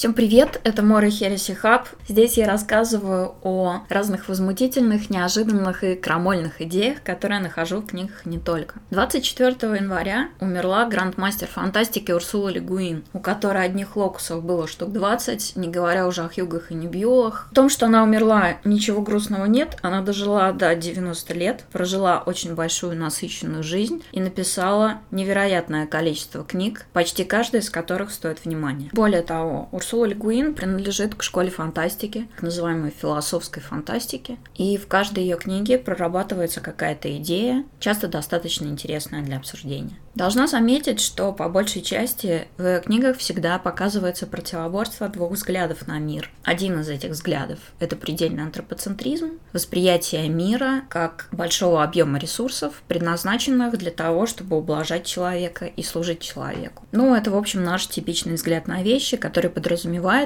Всем 0.00 0.14
привет, 0.14 0.62
это 0.64 0.82
Мора 0.82 1.10
Хереси 1.10 1.52
Хаб. 1.52 1.86
Здесь 2.08 2.38
я 2.38 2.46
рассказываю 2.46 3.34
о 3.42 3.82
разных 3.90 4.30
возмутительных, 4.30 5.10
неожиданных 5.10 5.84
и 5.84 5.94
крамольных 5.94 6.62
идеях, 6.62 7.02
которые 7.02 7.36
я 7.36 7.42
нахожу 7.42 7.82
в 7.82 7.86
книгах 7.88 8.24
не 8.24 8.38
только. 8.38 8.76
24 8.92 9.50
января 9.76 10.30
умерла 10.40 10.86
грандмастер 10.86 11.48
фантастики 11.48 12.12
Урсула 12.12 12.48
Легуин, 12.48 13.04
у 13.12 13.18
которой 13.18 13.62
одних 13.62 13.94
локусов 13.94 14.42
было 14.42 14.66
штук 14.66 14.90
20, 14.90 15.56
не 15.56 15.68
говоря 15.68 16.06
уже 16.06 16.22
о 16.22 16.30
Хьюгах 16.30 16.70
и 16.70 16.74
Небьюлах. 16.74 17.48
В 17.50 17.54
том, 17.54 17.68
что 17.68 17.84
она 17.84 18.02
умерла, 18.02 18.56
ничего 18.64 19.02
грустного 19.02 19.44
нет. 19.44 19.76
Она 19.82 20.00
дожила 20.00 20.50
до 20.52 20.74
90 20.74 21.34
лет, 21.34 21.64
прожила 21.72 22.22
очень 22.24 22.54
большую 22.54 22.96
насыщенную 22.96 23.62
жизнь 23.62 24.02
и 24.12 24.20
написала 24.22 25.00
невероятное 25.10 25.86
количество 25.86 26.42
книг, 26.42 26.86
почти 26.94 27.24
каждая 27.24 27.60
из 27.60 27.68
которых 27.68 28.10
стоит 28.12 28.46
внимания. 28.46 28.88
Более 28.94 29.20
того, 29.20 29.68
Урсула 29.72 29.89
Легуин 29.92 30.54
принадлежит 30.54 31.14
к 31.14 31.22
школе 31.22 31.50
фантастики, 31.50 32.28
к 32.36 32.42
называемой 32.42 32.90
философской 32.90 33.62
фантастике, 33.62 34.38
и 34.56 34.76
в 34.76 34.86
каждой 34.86 35.24
ее 35.24 35.36
книге 35.36 35.78
прорабатывается 35.78 36.60
какая-то 36.60 37.16
идея, 37.18 37.64
часто 37.78 38.08
достаточно 38.08 38.66
интересная 38.66 39.22
для 39.22 39.36
обсуждения. 39.36 39.98
Должна 40.14 40.48
заметить, 40.48 41.00
что 41.00 41.32
по 41.32 41.48
большей 41.48 41.82
части 41.82 42.48
в 42.58 42.80
книгах 42.80 43.18
всегда 43.18 43.58
показывается 43.58 44.26
противоборство 44.26 45.08
двух 45.08 45.32
взглядов 45.32 45.86
на 45.86 45.98
мир. 45.98 46.30
Один 46.42 46.80
из 46.80 46.88
этих 46.88 47.10
взглядов– 47.10 47.58
это 47.78 47.94
предельный 47.96 48.42
антропоцентризм, 48.42 49.38
восприятие 49.52 50.28
мира 50.28 50.82
как 50.88 51.28
большого 51.30 51.84
объема 51.84 52.18
ресурсов, 52.18 52.82
предназначенных 52.88 53.78
для 53.78 53.92
того, 53.92 54.26
чтобы 54.26 54.58
ублажать 54.58 55.06
человека 55.06 55.66
и 55.66 55.82
служить 55.82 56.20
человеку. 56.20 56.84
Ну, 56.92 57.14
это, 57.14 57.30
в 57.30 57.36
общем, 57.36 57.62
наш 57.62 57.86
типичный 57.86 58.34
взгляд 58.34 58.66
на 58.66 58.82
вещи, 58.82 59.16
который 59.16 59.50
подразумевает, 59.50 59.79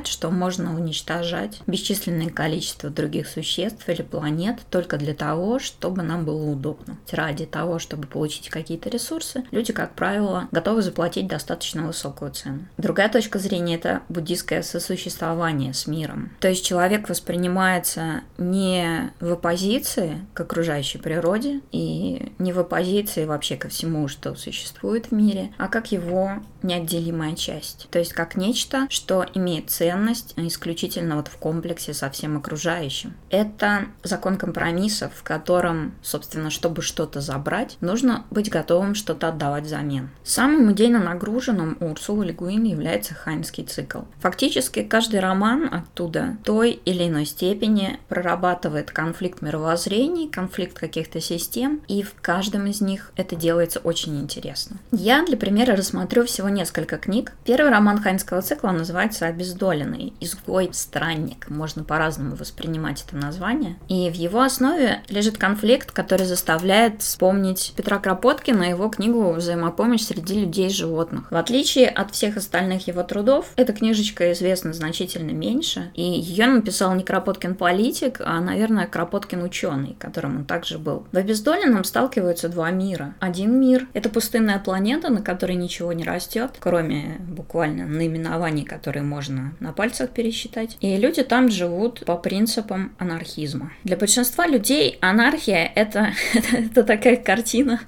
что 0.06 0.30
можно 0.30 0.74
уничтожать 0.74 1.60
бесчисленное 1.66 2.30
количество 2.30 2.90
других 2.90 3.28
существ 3.28 3.88
или 3.88 4.02
планет 4.02 4.58
только 4.70 4.96
для 4.96 5.14
того, 5.14 5.58
чтобы 5.58 6.02
нам 6.02 6.24
было 6.24 6.50
удобно. 6.50 6.96
Ради 7.10 7.46
того, 7.46 7.78
чтобы 7.78 8.06
получить 8.06 8.48
какие-то 8.48 8.88
ресурсы, 8.88 9.44
люди 9.50 9.72
как 9.72 9.94
правило, 9.94 10.48
готовы 10.52 10.82
заплатить 10.82 11.26
достаточно 11.26 11.86
высокую 11.86 12.32
цену. 12.32 12.66
Другая 12.78 13.08
точка 13.08 13.38
зрения– 13.38 13.74
это 13.76 14.02
буддийское 14.08 14.62
сосуществование 14.62 15.74
с 15.74 15.86
миром. 15.86 16.30
То 16.40 16.48
есть 16.48 16.64
человек 16.64 17.08
воспринимается 17.08 18.22
не 18.38 19.12
в 19.20 19.32
оппозиции 19.32 20.18
к 20.34 20.40
окружающей 20.40 20.98
природе 20.98 21.60
и 21.72 22.32
не 22.38 22.52
в 22.52 22.58
оппозиции 22.58 23.24
вообще 23.24 23.56
ко 23.56 23.68
всему, 23.68 24.08
что 24.08 24.34
существует 24.34 25.06
в 25.06 25.12
мире, 25.12 25.52
а 25.58 25.68
как 25.68 25.92
его 25.92 26.42
неотделимая 26.62 27.36
часть. 27.36 27.88
То 27.90 27.98
есть 27.98 28.12
как 28.12 28.36
нечто, 28.36 28.86
что 28.88 29.26
имеет 29.34 29.70
ценность 29.70 30.34
исключительно 30.36 31.16
вот 31.16 31.28
в 31.28 31.36
комплексе 31.36 31.94
со 31.94 32.10
всем 32.10 32.36
окружающим. 32.36 33.14
Это 33.30 33.86
закон 34.02 34.36
компромиссов, 34.36 35.12
в 35.14 35.22
котором, 35.22 35.94
собственно, 36.02 36.50
чтобы 36.50 36.82
что-то 36.82 37.20
забрать, 37.20 37.76
нужно 37.80 38.24
быть 38.30 38.50
готовым 38.50 38.94
что-то 38.94 39.28
отдавать 39.28 39.64
взамен. 39.64 40.10
Самым 40.22 40.72
идейно 40.72 40.98
нагруженным 40.98 41.76
у 41.80 41.90
Урсулы 41.90 42.26
Легуин 42.26 42.64
является 42.64 43.14
Хайнский 43.14 43.64
цикл. 43.64 44.00
Фактически 44.20 44.82
каждый 44.82 45.20
роман 45.20 45.68
оттуда 45.72 46.36
той 46.44 46.72
или 46.72 47.08
иной 47.08 47.26
степени 47.26 47.98
прорабатывает 48.08 48.90
конфликт 48.90 49.42
мировоззрений, 49.42 50.28
конфликт 50.28 50.78
каких-то 50.78 51.20
систем, 51.20 51.80
и 51.88 52.02
в 52.02 52.14
каждом 52.20 52.66
из 52.66 52.80
них 52.80 53.12
это 53.16 53.36
делается 53.36 53.80
очень 53.80 54.20
интересно. 54.20 54.76
Я 54.92 55.24
для 55.24 55.36
примера 55.36 55.76
рассмотрю 55.76 56.24
всего 56.24 56.48
несколько 56.48 56.98
книг. 56.98 57.32
Первый 57.44 57.70
роман 57.70 58.02
Хайнского 58.02 58.42
цикла 58.42 58.70
называется 58.70 59.23
«Обездоленный. 59.26 60.12
Изгой. 60.20 60.70
Странник». 60.72 61.48
Можно 61.48 61.84
по-разному 61.84 62.36
воспринимать 62.36 63.04
это 63.06 63.16
название. 63.16 63.76
И 63.88 64.10
в 64.10 64.14
его 64.14 64.42
основе 64.42 65.02
лежит 65.08 65.38
конфликт, 65.38 65.90
который 65.90 66.26
заставляет 66.26 67.02
вспомнить 67.02 67.72
Петра 67.76 67.98
Кропоткина 67.98 68.64
и 68.64 68.70
его 68.70 68.88
книгу 68.88 69.32
«Взаимодействие 69.32 69.54
взаимопомощь 69.54 70.02
среди 70.02 70.40
людей 70.40 70.66
и 70.66 70.70
животных. 70.70 71.30
В 71.30 71.36
отличие 71.36 71.88
от 71.88 72.10
всех 72.10 72.36
остальных 72.36 72.86
его 72.86 73.02
трудов, 73.02 73.52
эта 73.56 73.72
книжечка 73.72 74.32
известна 74.32 74.72
значительно 74.72 75.30
меньше, 75.30 75.90
и 75.94 76.02
ее 76.02 76.46
написал 76.46 76.94
не 76.94 77.04
Кропоткин 77.04 77.54
политик, 77.54 78.20
а, 78.24 78.40
наверное, 78.40 78.86
Кропоткин 78.86 79.42
ученый, 79.42 79.96
которым 79.98 80.38
он 80.38 80.44
также 80.44 80.78
был. 80.78 81.06
В 81.12 81.16
обездоленном 81.16 81.84
сталкиваются 81.84 82.48
два 82.48 82.70
мира. 82.70 83.14
Один 83.20 83.58
мир— 83.58 83.86
это 83.94 84.08
пустынная 84.08 84.58
планета, 84.58 85.10
на 85.10 85.22
которой 85.22 85.56
ничего 85.56 85.92
не 85.92 86.04
растет, 86.04 86.52
кроме 86.58 87.18
буквально 87.20 87.86
наименований, 87.86 88.64
которые 88.64 89.02
можно 89.14 89.54
на 89.60 89.72
пальцах 89.72 90.10
пересчитать. 90.10 90.76
И 90.80 90.96
люди 90.96 91.22
там 91.22 91.48
живут 91.48 92.04
по 92.04 92.16
принципам 92.16 92.92
анархизма. 92.98 93.72
Для 93.84 93.96
большинства 93.96 94.46
людей 94.46 94.98
анархия— 95.00 95.70
это, 95.74 96.08
это, 96.52 96.82
такая 96.82 97.16
картина, 97.16 97.80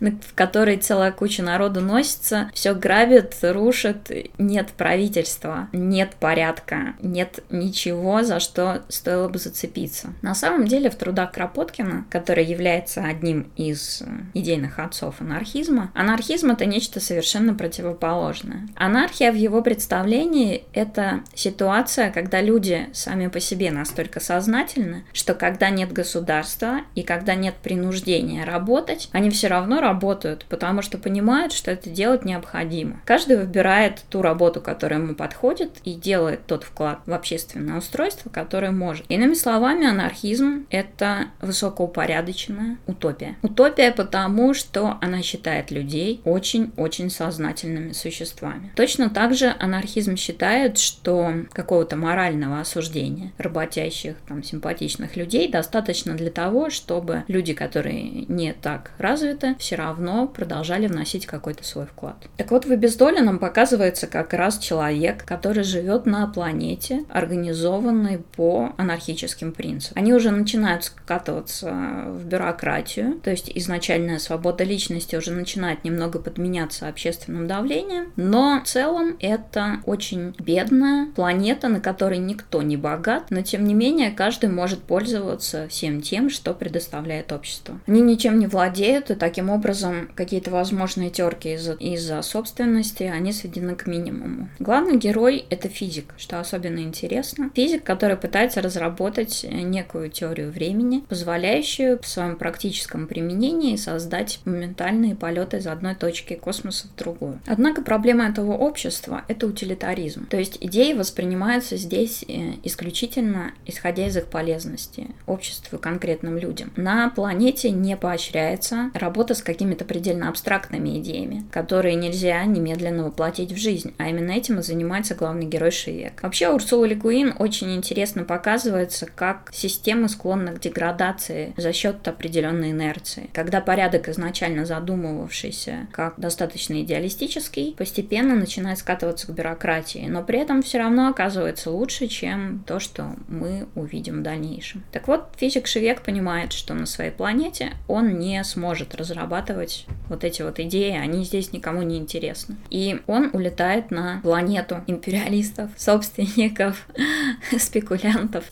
в 0.00 0.34
которой 0.34 0.76
целая 0.78 1.12
куча 1.12 1.42
народу 1.42 1.80
носится, 1.80 2.50
все 2.52 2.74
грабит, 2.74 3.36
рушит, 3.42 4.10
нет 4.38 4.70
правительства, 4.76 5.68
нет 5.72 6.16
порядка, 6.18 6.94
нет 7.00 7.44
ничего, 7.50 8.24
за 8.24 8.40
что 8.40 8.82
стоило 8.88 9.28
бы 9.28 9.38
зацепиться. 9.38 10.14
На 10.20 10.34
самом 10.34 10.66
деле 10.66 10.90
в 10.90 10.96
трудах 10.96 11.30
Кропоткина, 11.32 12.06
который 12.10 12.44
является 12.44 13.04
одним 13.04 13.52
из 13.56 14.02
идейных 14.34 14.80
отцов 14.80 15.20
анархизма, 15.20 15.92
анархизм 15.94 16.50
это 16.50 16.66
нечто 16.66 16.98
совершенно 16.98 17.54
противоположное. 17.54 18.66
Анархия 18.74 19.30
в 19.30 19.36
его 19.36 19.62
представлении 19.62 20.64
это 20.72 21.22
ситуация, 21.34 22.10
когда 22.10 22.40
люди 22.40 22.88
сами 22.92 23.28
по 23.28 23.40
себе 23.40 23.70
настолько 23.70 24.20
сознательны, 24.20 25.04
что 25.12 25.34
когда 25.34 25.70
нет 25.70 25.92
государства 25.92 26.80
и 26.94 27.02
когда 27.02 27.34
нет 27.34 27.54
принуждения 27.62 28.44
работать, 28.44 29.08
они 29.12 29.30
все 29.30 29.48
равно 29.48 29.80
работают, 29.80 30.46
потому 30.48 30.82
что 30.82 30.98
понимают, 30.98 31.52
что 31.52 31.70
это 31.70 31.90
делать 31.90 32.24
необходимо. 32.24 33.00
Каждый 33.04 33.36
выбирает 33.36 34.02
ту 34.10 34.22
работу, 34.22 34.60
которая 34.60 35.00
ему 35.00 35.14
подходит, 35.14 35.70
и 35.84 35.94
делает 35.94 36.46
тот 36.46 36.64
вклад 36.64 37.00
в 37.06 37.12
общественное 37.12 37.78
устройство, 37.78 38.30
которое 38.30 38.70
может. 38.70 39.04
Иными 39.08 39.34
словами, 39.34 39.86
анархизм— 39.86 40.66
это 40.70 41.26
высокоупорядоченная 41.40 42.78
утопия. 42.86 43.36
Утопия 43.42 43.92
потому, 43.92 44.54
что 44.54 44.98
она 45.00 45.22
считает 45.22 45.70
людей 45.70 46.20
очень-очень 46.24 47.10
сознательными 47.10 47.92
существами. 47.92 48.72
Точно 48.76 49.10
так 49.10 49.34
же 49.34 49.54
анархизм 49.58 50.16
считает, 50.16 50.61
что 50.78 51.32
какого-то 51.52 51.96
морального 51.96 52.60
осуждения 52.60 53.32
работящих, 53.38 54.16
там, 54.26 54.42
симпатичных 54.42 55.16
людей 55.16 55.50
достаточно 55.50 56.14
для 56.14 56.30
того, 56.30 56.70
чтобы 56.70 57.24
люди, 57.28 57.54
которые 57.54 58.02
не 58.28 58.52
так 58.52 58.92
развиты, 58.98 59.56
все 59.58 59.76
равно 59.76 60.26
продолжали 60.26 60.86
вносить 60.86 61.26
какой-то 61.26 61.64
свой 61.64 61.86
вклад. 61.86 62.16
Так 62.36 62.50
вот, 62.50 62.64
в 62.66 62.72
обездоленном 62.72 63.38
показывается 63.38 64.06
как 64.06 64.32
раз 64.32 64.58
человек, 64.58 65.24
который 65.24 65.64
живет 65.64 66.06
на 66.06 66.26
планете, 66.26 67.04
организованной 67.08 68.18
по 68.18 68.72
анархическим 68.76 69.52
принципам. 69.52 70.02
Они 70.02 70.12
уже 70.12 70.30
начинают 70.30 70.84
скатываться 70.84 71.70
в 72.08 72.24
бюрократию, 72.24 73.20
то 73.20 73.30
есть 73.30 73.50
изначальная 73.54 74.18
свобода 74.18 74.64
личности 74.64 75.16
уже 75.16 75.32
начинает 75.32 75.84
немного 75.84 76.18
подменяться 76.18 76.88
общественным 76.88 77.46
давлением, 77.46 78.12
но 78.16 78.60
в 78.64 78.68
целом 78.68 79.16
это 79.20 79.80
очень 79.84 80.34
бедная 80.52 81.06
планета, 81.14 81.68
на 81.68 81.80
которой 81.80 82.18
никто 82.18 82.60
не 82.60 82.76
богат, 82.76 83.30
но 83.30 83.40
тем 83.40 83.64
не 83.64 83.72
менее 83.72 84.10
каждый 84.10 84.50
может 84.50 84.82
пользоваться 84.82 85.66
всем 85.68 86.02
тем, 86.02 86.28
что 86.28 86.52
предоставляет 86.52 87.32
общество. 87.32 87.80
Они 87.86 88.02
ничем 88.02 88.38
не 88.38 88.46
владеют, 88.46 89.10
и 89.10 89.14
таким 89.14 89.48
образом 89.48 90.10
какие-то 90.14 90.50
возможные 90.50 91.10
терки 91.10 91.54
из-за 91.54 91.72
из 91.74 92.26
собственности, 92.26 93.04
они 93.04 93.32
сведены 93.32 93.74
к 93.74 93.86
минимуму. 93.86 94.48
Главный 94.58 94.98
герой— 94.98 95.46
это 95.50 95.68
физик, 95.68 96.12
что 96.18 96.38
особенно 96.38 96.80
интересно. 96.80 97.50
Физик, 97.54 97.82
который 97.82 98.16
пытается 98.16 98.60
разработать 98.60 99.46
некую 99.48 100.10
теорию 100.10 100.50
времени, 100.50 101.04
позволяющую 101.08 101.98
в 101.98 102.06
своем 102.06 102.36
практическом 102.36 103.06
применении 103.06 103.76
создать 103.76 104.40
моментальные 104.44 105.14
полеты 105.14 105.56
из 105.58 105.66
одной 105.66 105.94
точки 105.94 106.34
космоса 106.34 106.88
в 106.88 106.98
другую. 106.98 107.40
Однако 107.46 107.82
проблема 107.82 108.28
этого 108.28 108.52
общества— 108.52 109.24
это 109.28 109.46
утилитаризм. 109.46 110.26
То 110.26 110.36
есть 110.42 110.58
идеи 110.60 110.92
воспринимаются 110.92 111.76
здесь 111.76 112.24
э, 112.28 112.54
исключительно 112.64 113.52
исходя 113.66 114.06
из 114.06 114.16
их 114.16 114.26
полезности 114.26 115.08
обществу 115.26 115.78
и 115.78 115.80
конкретным 115.80 116.36
людям. 116.36 116.72
На 116.76 117.08
планете 117.10 117.70
не 117.70 117.96
поощряется 117.96 118.90
работа 118.94 119.34
с 119.34 119.42
какими-то 119.42 119.84
предельно 119.84 120.28
абстрактными 120.28 120.98
идеями, 120.98 121.44
которые 121.50 121.94
нельзя 121.94 122.44
немедленно 122.44 123.04
воплотить 123.04 123.52
в 123.52 123.56
жизнь, 123.56 123.94
а 123.98 124.08
именно 124.08 124.32
этим 124.32 124.58
и 124.58 124.62
занимается 124.62 125.14
главный 125.14 125.46
герой 125.46 125.70
Шиек. 125.70 126.22
Вообще 126.22 126.48
Урсула 126.48 126.84
Легуин 126.84 127.34
очень 127.38 127.74
интересно 127.74 128.24
показывается, 128.24 129.06
как 129.06 129.50
система 129.52 130.08
склонна 130.08 130.52
к 130.52 130.60
деградации 130.60 131.54
за 131.56 131.72
счет 131.72 132.06
определенной 132.06 132.72
инерции. 132.72 133.30
Когда 133.32 133.60
порядок, 133.60 134.08
изначально 134.08 134.66
задумывавшийся 134.66 135.86
как 135.92 136.14
достаточно 136.18 136.82
идеалистический, 136.82 137.74
постепенно 137.76 138.34
начинает 138.34 138.78
скатываться 138.78 139.26
к 139.26 139.30
бюрократии, 139.30 140.06
но 140.08 140.22
при 140.32 140.40
этом 140.40 140.62
все 140.62 140.78
равно 140.78 141.08
оказывается 141.08 141.70
лучше, 141.70 142.06
чем 142.06 142.64
то, 142.66 142.80
что 142.80 143.16
мы 143.28 143.68
увидим 143.74 144.20
в 144.20 144.22
дальнейшем. 144.22 144.82
Так 144.90 145.06
вот, 145.06 145.26
физик 145.36 145.66
Шевек 145.66 146.00
понимает, 146.00 146.54
что 146.54 146.72
на 146.72 146.86
своей 146.86 147.10
планете 147.10 147.74
он 147.86 148.18
не 148.18 148.42
сможет 148.42 148.94
разрабатывать 148.94 149.84
вот 150.08 150.24
эти 150.24 150.40
вот 150.40 150.58
идеи, 150.58 150.96
они 150.96 151.24
здесь 151.24 151.52
никому 151.52 151.82
не 151.82 151.98
интересны. 151.98 152.56
И 152.70 153.02
он 153.06 153.28
улетает 153.34 153.90
на 153.90 154.20
планету 154.22 154.82
империалистов, 154.86 155.68
собственников, 155.76 156.86
спекулянтов, 157.58 158.44